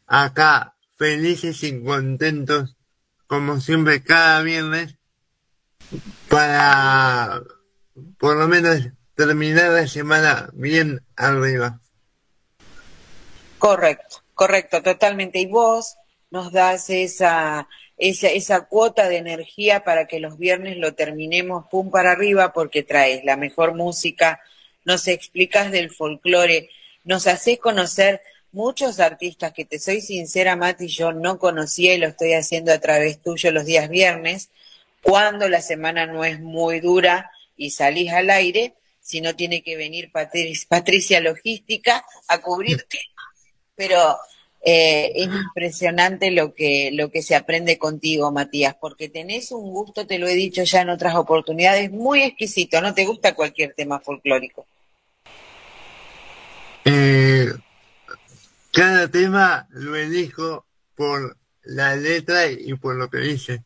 [0.07, 2.77] acá felices y contentos,
[3.31, 4.97] como siempre, cada viernes,
[6.27, 7.41] para
[8.17, 11.79] por lo menos terminar la semana bien arriba.
[13.57, 15.39] Correcto, correcto, totalmente.
[15.39, 15.95] Y vos
[16.29, 21.89] nos das esa, esa, esa cuota de energía para que los viernes lo terminemos pum
[21.89, 24.41] para arriba porque traes la mejor música,
[24.83, 26.69] nos explicas del folclore,
[27.05, 28.21] nos haces conocer
[28.51, 32.79] muchos artistas que te soy sincera, Mati, yo no conocía y lo estoy haciendo a
[32.79, 34.49] través tuyo los días viernes,
[35.01, 39.75] cuando la semana no es muy dura y salís al aire, si no tiene que
[39.75, 42.99] venir Patricia Logística a cubrirte.
[43.75, 44.17] Pero
[44.63, 50.05] eh, es impresionante lo que, lo que se aprende contigo, Matías, porque tenés un gusto,
[50.05, 53.99] te lo he dicho ya en otras oportunidades, muy exquisito, no te gusta cualquier tema
[53.99, 54.67] folclórico.
[56.85, 57.51] Eh,
[58.71, 60.65] cada tema lo elijo
[60.95, 63.63] por la letra y por lo que dice.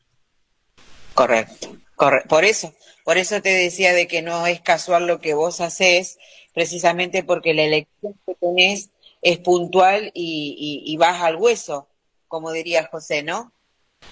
[1.14, 2.30] Correcto, correcto.
[2.30, 2.74] Por eso,
[3.04, 6.18] por eso te decía de que no es casual lo que vos haces,
[6.54, 8.90] precisamente porque la elección que tenés
[9.22, 11.88] es puntual y, y, vas al hueso,
[12.28, 13.54] como diría José, ¿no?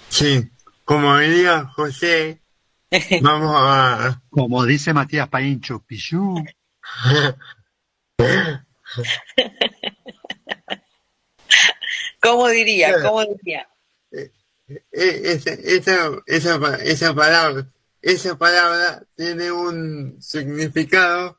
[0.08, 0.50] Sí,
[0.84, 2.40] como diría José,
[3.22, 4.20] vamos a...
[4.30, 6.34] Como dice Matías Paincho, pichú.
[12.24, 13.02] ¿Cómo diría?
[13.02, 13.68] ¿Cómo diría?
[14.10, 14.30] Eh,
[14.68, 17.68] eh, esa, esa, esa, esa palabra,
[18.00, 21.38] esa palabra tiene un significado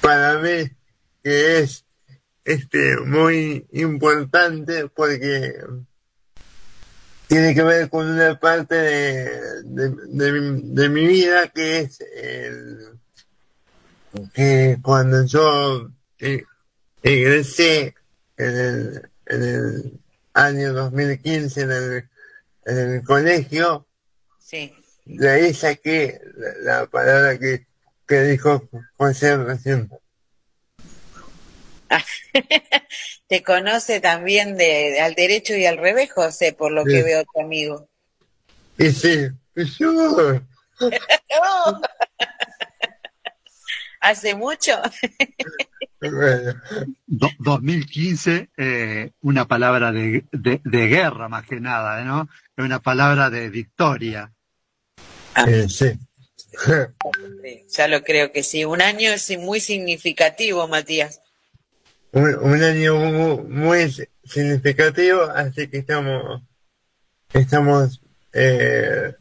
[0.00, 0.70] para mí
[1.22, 1.84] que es
[2.44, 5.54] este muy importante porque
[7.26, 12.98] tiene que ver con una parte de, de, mi, vida que es el,
[14.32, 16.44] que cuando yo eh,
[17.02, 17.94] egresé
[18.36, 20.03] en el, en el
[20.34, 22.08] año 2015 en el,
[22.66, 23.86] en el colegio,
[24.38, 24.74] sí.
[25.04, 26.20] de ahí saqué
[26.62, 27.66] la, palabra que,
[28.06, 29.90] que dijo José recién.
[33.28, 37.40] Te conoce también de, al derecho y al revés, José, por lo que veo tu
[37.40, 37.88] amigo.
[38.76, 39.28] Y sí,
[39.78, 40.40] yo.
[44.00, 44.80] ¿Hace mucho?
[47.06, 52.28] 2015, eh, una palabra de, de, guerra más que nada, ¿no?
[52.56, 54.32] Una palabra de victoria.
[55.34, 55.46] Ah.
[55.68, 55.92] sí.
[57.68, 58.64] ya lo creo que sí.
[58.64, 61.20] Un año es muy significativo, Matías.
[62.12, 62.96] Un, año
[63.48, 63.92] muy,
[64.24, 66.42] significativo, así que estamos,
[67.32, 68.00] estamos,
[68.32, 69.14] eh,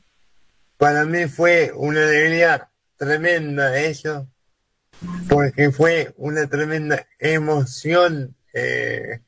[0.78, 4.30] para mí fue una alegría tremenda eso,
[5.30, 9.20] porque fue una tremenda emoción eh,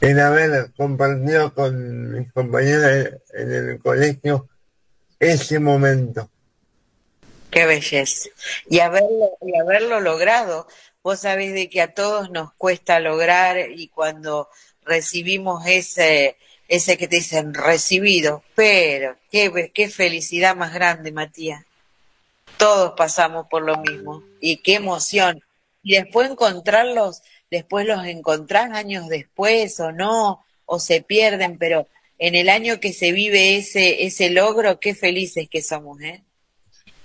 [0.00, 4.48] en haber compartido con mis compañeros en el colegio
[5.18, 6.28] ese momento.
[7.50, 8.30] Qué belleza.
[8.68, 10.66] Y haberlo, y haberlo logrado.
[11.02, 14.48] Vos sabés de que a todos nos cuesta lograr y cuando
[14.84, 16.36] recibimos ese,
[16.68, 21.64] ese que te dicen recibido, pero qué, qué felicidad más grande, Matías
[22.62, 25.40] todos pasamos por lo mismo y qué emoción.
[25.82, 31.88] Y después encontrarlos, después los encontrás años después o no, o se pierden, pero
[32.20, 36.22] en el año que se vive ese, ese logro, qué felices que somos, ¿eh?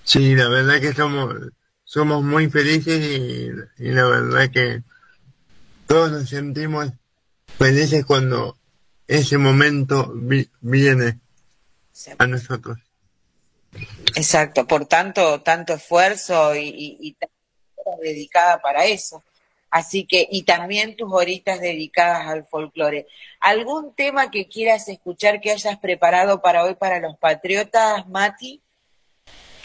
[0.03, 1.33] Sí, la verdad que somos,
[1.83, 4.83] somos muy felices y, la verdad que
[5.87, 6.91] todos nos sentimos
[7.57, 8.59] felices cuando
[9.07, 10.13] ese momento
[10.61, 11.17] viene
[12.19, 12.77] a nosotros.
[14.15, 17.17] Exacto, por tanto, tanto esfuerzo y, y, y
[18.01, 19.23] dedicada para eso.
[19.69, 23.05] Así que, y también tus horitas dedicadas al folclore.
[23.39, 28.61] ¿Algún tema que quieras escuchar que hayas preparado para hoy para los patriotas, Mati?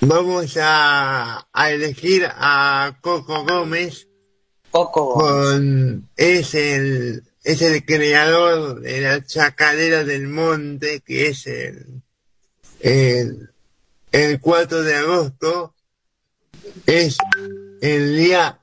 [0.00, 4.08] Vamos a, a elegir a Coco Gómez.
[4.70, 6.02] Coco Gómez.
[6.16, 12.02] es el, es el creador de la chacarera del monte, que es el,
[12.80, 13.51] el
[14.12, 15.74] el 4 de agosto
[16.86, 17.16] es
[17.80, 18.60] el día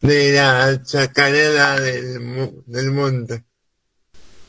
[0.00, 3.44] de la chacarera del, del monte.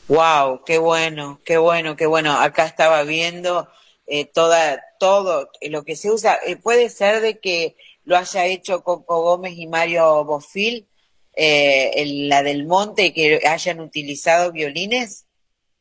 [0.08, 2.32] Wow, qué bueno, qué bueno, qué bueno.
[2.32, 3.68] Acá estaba viendo
[4.06, 6.38] eh, toda, todo lo que se usa.
[6.46, 10.88] Eh, puede ser de que lo haya hecho Coco Gómez y Mario Bofil,
[11.34, 15.26] eh, la del Monte, que hayan utilizado violines.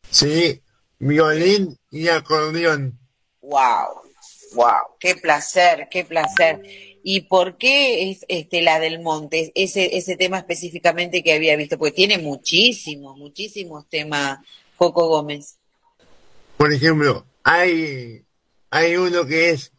[0.09, 0.61] Sí,
[0.99, 2.97] violín y acordeón.
[3.41, 4.02] Wow,
[4.53, 6.61] wow, qué placer, qué placer.
[7.03, 11.77] ¿Y por qué es este la del Monte, ese, ese tema específicamente que había visto?
[11.77, 14.39] Porque tiene muchísimos, muchísimos temas
[14.77, 15.57] Coco Gómez.
[16.57, 18.23] Por ejemplo, hay,
[18.69, 19.71] hay uno que es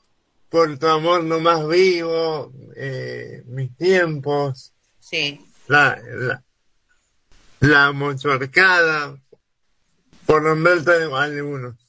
[0.51, 4.73] Por tu amor no más vivo, eh, mis tiempos.
[5.01, 5.41] Sí.
[5.67, 6.45] La, la,
[7.61, 7.93] la
[10.27, 11.84] por nombrarte algunos.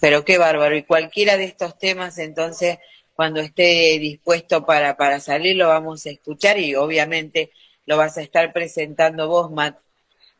[0.00, 0.76] Pero qué bárbaro.
[0.76, 2.78] Y cualquiera de estos temas, entonces,
[3.14, 7.50] cuando esté dispuesto para, para salir, lo vamos a escuchar y obviamente
[7.86, 9.78] lo vas a estar presentando vos, Matt.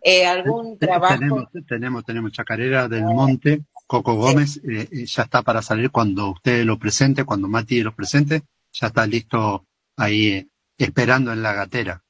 [0.02, 1.18] Eh, ¿Algún trabajo?
[1.18, 6.64] Tenemos, tenemos, tenemos Chacarera del Monte, Coco Gómez, eh, ya está para salir cuando usted
[6.64, 8.42] lo presente, cuando Mati lo presente,
[8.72, 9.66] ya está listo
[9.96, 12.02] ahí eh, esperando en la gatera.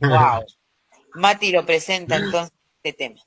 [0.00, 0.44] Wow.
[1.14, 2.52] Mati lo presenta entonces
[2.82, 3.20] este tema.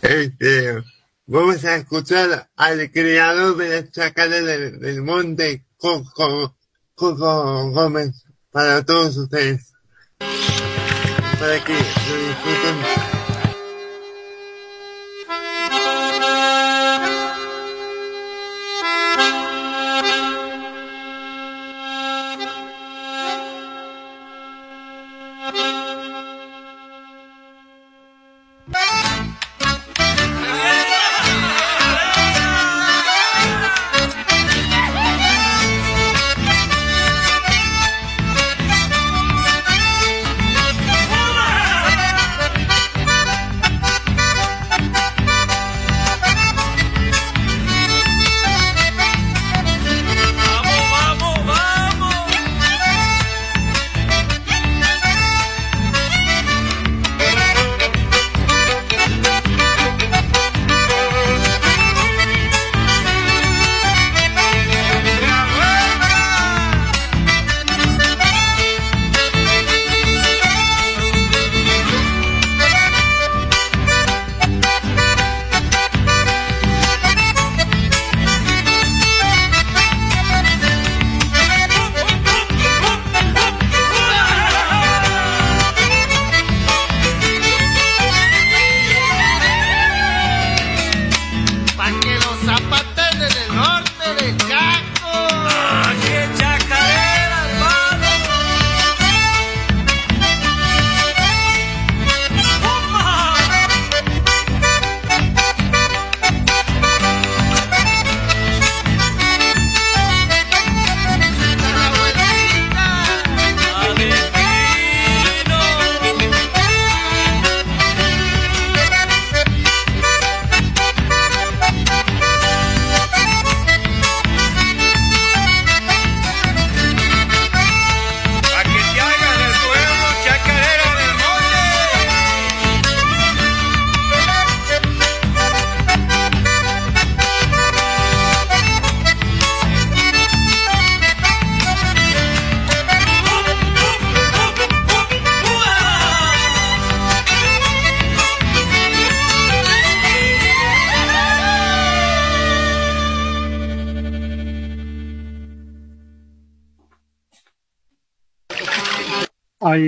[0.00, 0.82] Este,
[1.26, 6.56] vamos a escuchar al creador de la chacarera del monte, Coco,
[6.94, 9.72] Coco Gómez para todos ustedes.
[10.18, 13.11] Para que lo disfruten.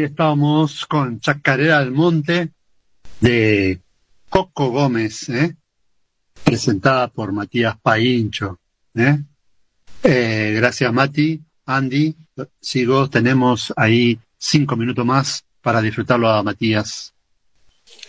[0.04, 2.50] Ahí estamos con Chacarera del Monte
[3.20, 3.80] de
[4.28, 5.56] Coco Gómez, ¿eh?
[6.44, 8.58] presentada por Matías Paincho.
[8.94, 9.16] ¿eh?
[10.02, 12.14] Eh, gracias Mati, Andy.
[12.60, 17.14] Sigo, tenemos ahí cinco minutos más para disfrutarlo a Matías.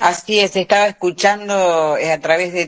[0.02, 2.68] Así es, estaba escuchando a través de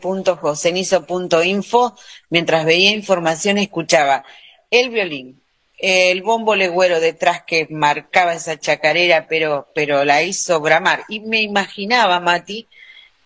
[0.00, 1.96] www.josenizo.info,
[2.30, 4.24] mientras veía información escuchaba
[4.70, 5.41] el violín,
[5.82, 11.02] el bombo legüero detrás que marcaba esa chacarera, pero, pero la hizo bramar.
[11.08, 12.68] Y me imaginaba, Mati,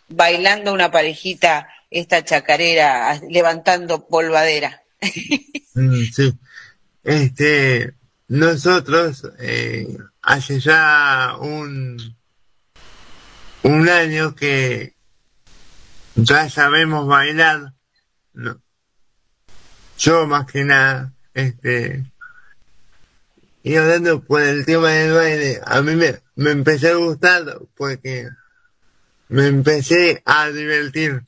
[0.08, 4.82] bailando una parejita esta chacarera, levantando polvadera.
[5.78, 6.32] Mm, sí.
[7.04, 7.92] Este,
[8.28, 12.16] nosotros, eh, hace ya un,
[13.62, 14.94] un año que
[16.14, 17.74] ya sabemos bailar,
[19.98, 22.06] yo más que nada, este,
[23.66, 27.42] y hablando por el tema del baile, a mí me, me empezó a gustar
[27.76, 28.28] porque
[29.26, 31.22] me empecé a divertir.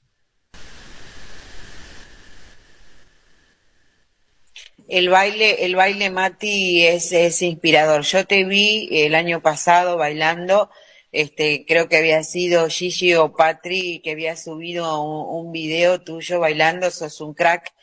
[4.86, 8.02] El baile, el baile Mati es, es inspirador.
[8.02, 10.70] Yo te vi el año pasado bailando,
[11.10, 16.38] este, creo que había sido Gigi o Patri que había subido un, un video tuyo
[16.38, 17.74] bailando, sos un crack.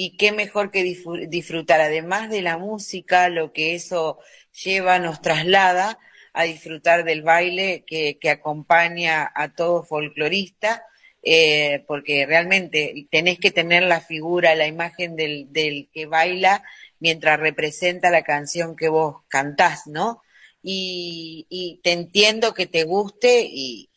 [0.00, 0.84] Y qué mejor que
[1.28, 4.18] disfrutar, además de la música, lo que eso
[4.62, 5.98] lleva, nos traslada
[6.32, 10.84] a disfrutar del baile que, que acompaña a todo folclorista
[11.22, 16.62] eh, porque realmente tenés que tener la figura, la imagen del, del que baila
[17.00, 20.22] mientras representa la canción que vos cantás, ¿no?
[20.62, 23.90] Y, y te entiendo que te guste y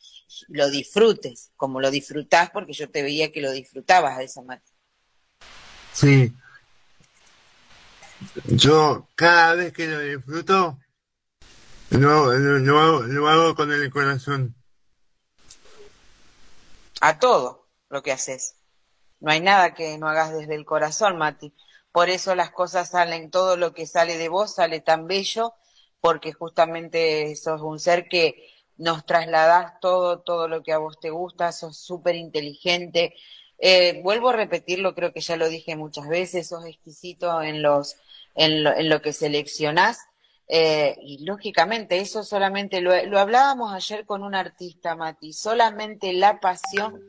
[0.47, 4.70] lo disfrutes, como lo disfrutás, porque yo te veía que lo disfrutabas de esa manera.
[5.93, 6.33] Sí.
[8.45, 10.77] Yo cada vez que lo disfruto,
[11.89, 14.55] lo, lo, lo, hago, lo hago con el corazón
[17.01, 18.55] a todo lo que haces.
[19.19, 21.53] No hay nada que no hagas desde el corazón, Mati.
[21.91, 25.53] Por eso las cosas salen, todo lo que sale de vos sale tan bello,
[25.99, 31.09] porque justamente sos un ser que nos trasladás todo, todo lo que a vos te
[31.09, 33.15] gusta, sos súper inteligente.
[33.61, 37.95] Eh, vuelvo a repetirlo, creo que ya lo dije muchas veces, sos exquisito en, los,
[38.35, 39.99] en, lo, en lo que seleccionás
[40.53, 46.41] eh, y lógicamente, eso solamente lo, lo, hablábamos ayer con un artista, Mati, solamente la
[46.41, 47.01] pasión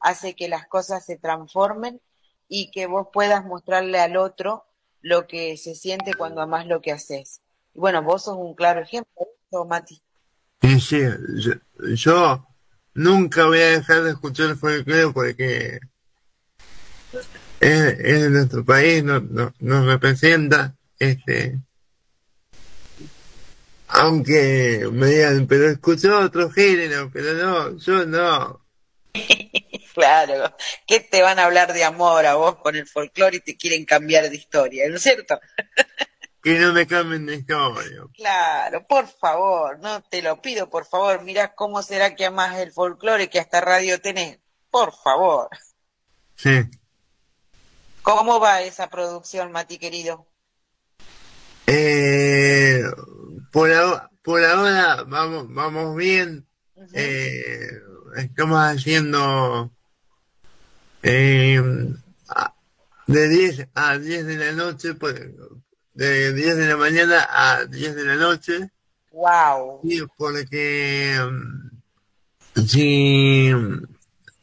[0.00, 2.00] hace que las cosas se transformen
[2.48, 4.64] y que vos puedas mostrarle al otro
[5.02, 7.42] lo que se siente cuando amás lo que haces.
[7.74, 10.00] Y bueno, vos sos un claro ejemplo de eso, Mati.
[10.62, 11.00] Sí, sí,
[11.96, 12.46] yo,
[12.94, 15.80] nunca voy a dejar de escuchar el folclore porque
[17.60, 21.58] es, es de nuestro país, nos, nos, nos representa, este,
[23.88, 28.60] aunque me digan, pero escuchó otro género, pero no, yo no.
[29.94, 30.54] claro,
[30.86, 33.84] ¿qué te van a hablar de amor a vos con el folclore y te quieren
[33.84, 35.38] cambiar de historia, ¿no es cierto?
[36.42, 38.02] que no me cambien de historia.
[38.14, 42.72] Claro, por favor, no te lo pido, por favor, mirá cómo será que amas el
[42.72, 44.38] folclore que hasta radio tenés,
[44.70, 45.48] por favor.
[46.36, 46.62] Sí.
[48.06, 50.28] ¿Cómo va esa producción, Mati querido?
[51.66, 52.84] Eh,
[53.50, 56.46] por, ahora, por ahora vamos, vamos bien.
[56.76, 56.90] Uh -huh.
[56.94, 57.82] eh,
[58.14, 59.72] estamos haciendo
[61.02, 61.60] eh,
[63.08, 65.20] de 10 a 10 de la noche, pues,
[65.94, 68.70] de 10 de la mañana a 10 de la noche.
[69.10, 69.80] Wow.
[69.82, 71.18] Sí, porque
[72.68, 73.50] si,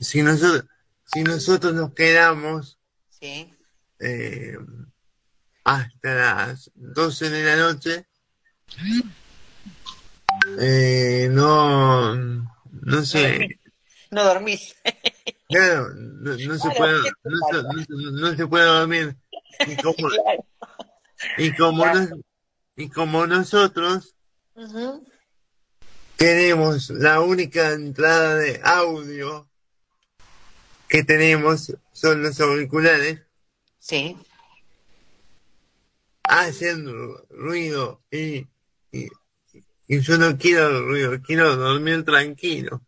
[0.02, 0.66] si nosotros,
[1.06, 2.78] si nosotros nos quedamos
[3.24, 3.54] sí.
[4.00, 4.58] eh,
[5.64, 8.06] hasta las 12 de la noche,
[10.60, 13.60] eh, no, no sé.
[14.12, 14.76] No dormís.
[15.48, 19.16] Claro, no, no se puede, no, no, no, se puede dormir.
[19.68, 20.46] Y como, claro.
[21.38, 22.18] y como, claro.
[22.76, 24.16] y como nosotros
[24.56, 25.08] uh -huh.
[26.18, 29.48] tenemos la única entrada de audio
[30.94, 33.20] que tenemos son los auriculares.
[33.80, 34.16] Sí.
[36.22, 36.86] Hacen
[37.32, 38.48] ruido y,
[38.92, 39.10] y,
[39.88, 42.84] y yo no quiero ruido, quiero dormir tranquilo.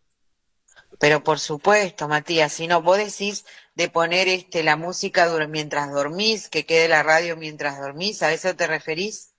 [0.99, 6.47] Pero por supuesto, Matías, si no, vos decís de poner este la música mientras dormís,
[6.47, 9.31] que quede la radio mientras dormís, ¿a eso te referís?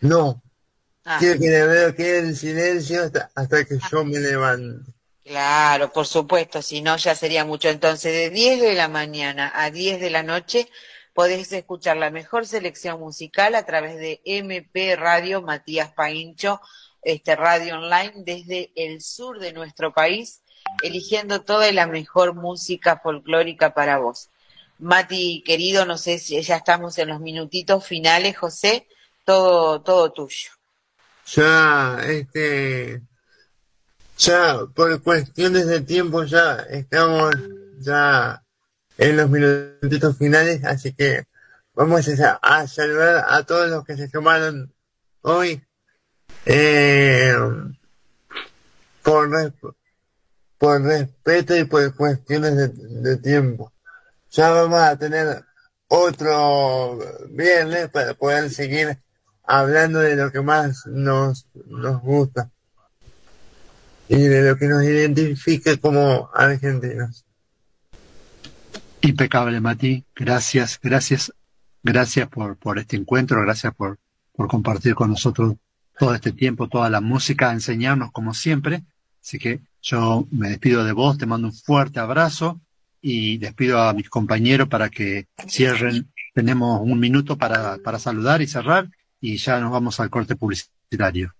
[0.00, 0.40] No.
[1.04, 1.16] Ah.
[1.18, 4.92] Quiero que la radio quede en silencio hasta, hasta que yo me levante.
[5.28, 7.68] Claro, por supuesto, si no ya sería mucho.
[7.68, 10.70] Entonces, de 10 de la mañana a 10 de la noche
[11.12, 16.62] podés escuchar la mejor selección musical a través de MP Radio Matías Paincho
[17.02, 20.40] este radio online desde el sur de nuestro país,
[20.82, 24.30] eligiendo toda la mejor música folclórica para vos.
[24.78, 28.86] Mati, querido, no sé si ya estamos en los minutitos finales, José,
[29.26, 30.50] todo, todo tuyo.
[31.26, 33.02] Ya, este,
[34.18, 37.34] ya por cuestiones de tiempo ya estamos
[37.78, 38.42] ya
[38.98, 41.24] en los minutitos finales, así que
[41.74, 42.08] vamos
[42.42, 44.74] a, saludar a todos los que se tomaron
[45.22, 45.62] hoy
[46.44, 47.32] eh,
[49.02, 49.54] por,
[50.58, 53.72] por respeto y por cuestiones de, de, tiempo.
[54.30, 55.44] Ya vamos a tener
[55.86, 56.98] otro
[57.30, 58.98] viernes para poder seguir
[59.44, 62.50] hablando de lo que más nos, nos gusta
[64.08, 67.24] y de lo que nos identifica como argentinos.
[69.00, 70.04] Impecable, Mati.
[70.14, 71.32] Gracias, gracias,
[71.82, 73.98] gracias por, por este encuentro, gracias por,
[74.32, 75.54] por compartir con nosotros
[75.98, 78.84] todo este tiempo, toda la música, enseñarnos como siempre,
[79.28, 82.62] Así que yo me despido de vos, te mando un fuerte abrazo
[83.02, 86.10] y despido a mis compañeros para que cierren.
[86.34, 88.88] Tenemos un minuto para, para saludar y cerrar
[89.20, 91.34] y ya nos vamos al corte publicitario.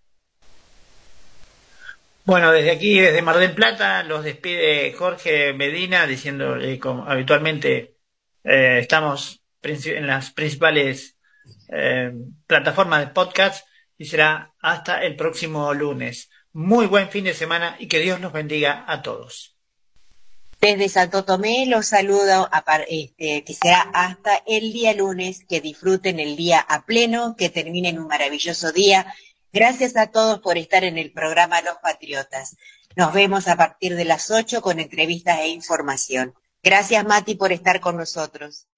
[2.28, 7.96] Bueno, desde aquí, desde Mar del Plata, los despide Jorge Medina diciendo, como habitualmente
[8.44, 11.16] eh, estamos en las principales
[11.70, 12.12] eh,
[12.46, 16.28] plataformas de podcast y será hasta el próximo lunes.
[16.52, 19.56] Muy buen fin de semana y que Dios nos bendiga a todos.
[20.60, 22.50] Desde Santo Tomé los saludo,
[22.88, 27.98] este, que será hasta el día lunes, que disfruten el día a pleno, que terminen
[27.98, 29.06] un maravilloso día.
[29.58, 32.56] Gracias a todos por estar en el programa Los Patriotas.
[32.94, 36.32] Nos vemos a partir de las 8 con entrevistas e información.
[36.62, 38.68] Gracias Mati por estar con nosotros.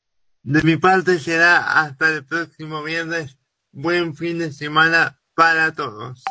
[0.42, 3.36] De mi parte será hasta el próximo viernes.
[3.72, 6.24] Buen fin de semana para todos.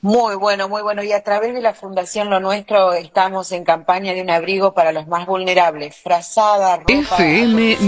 [0.00, 1.02] Muy bueno, muy bueno.
[1.02, 4.92] Y a través de la Fundación Lo Nuestro estamos en campaña de un abrigo para
[4.92, 5.96] los más vulnerables.
[5.96, 6.92] Frazada, ropa...
[6.92, 7.78] FM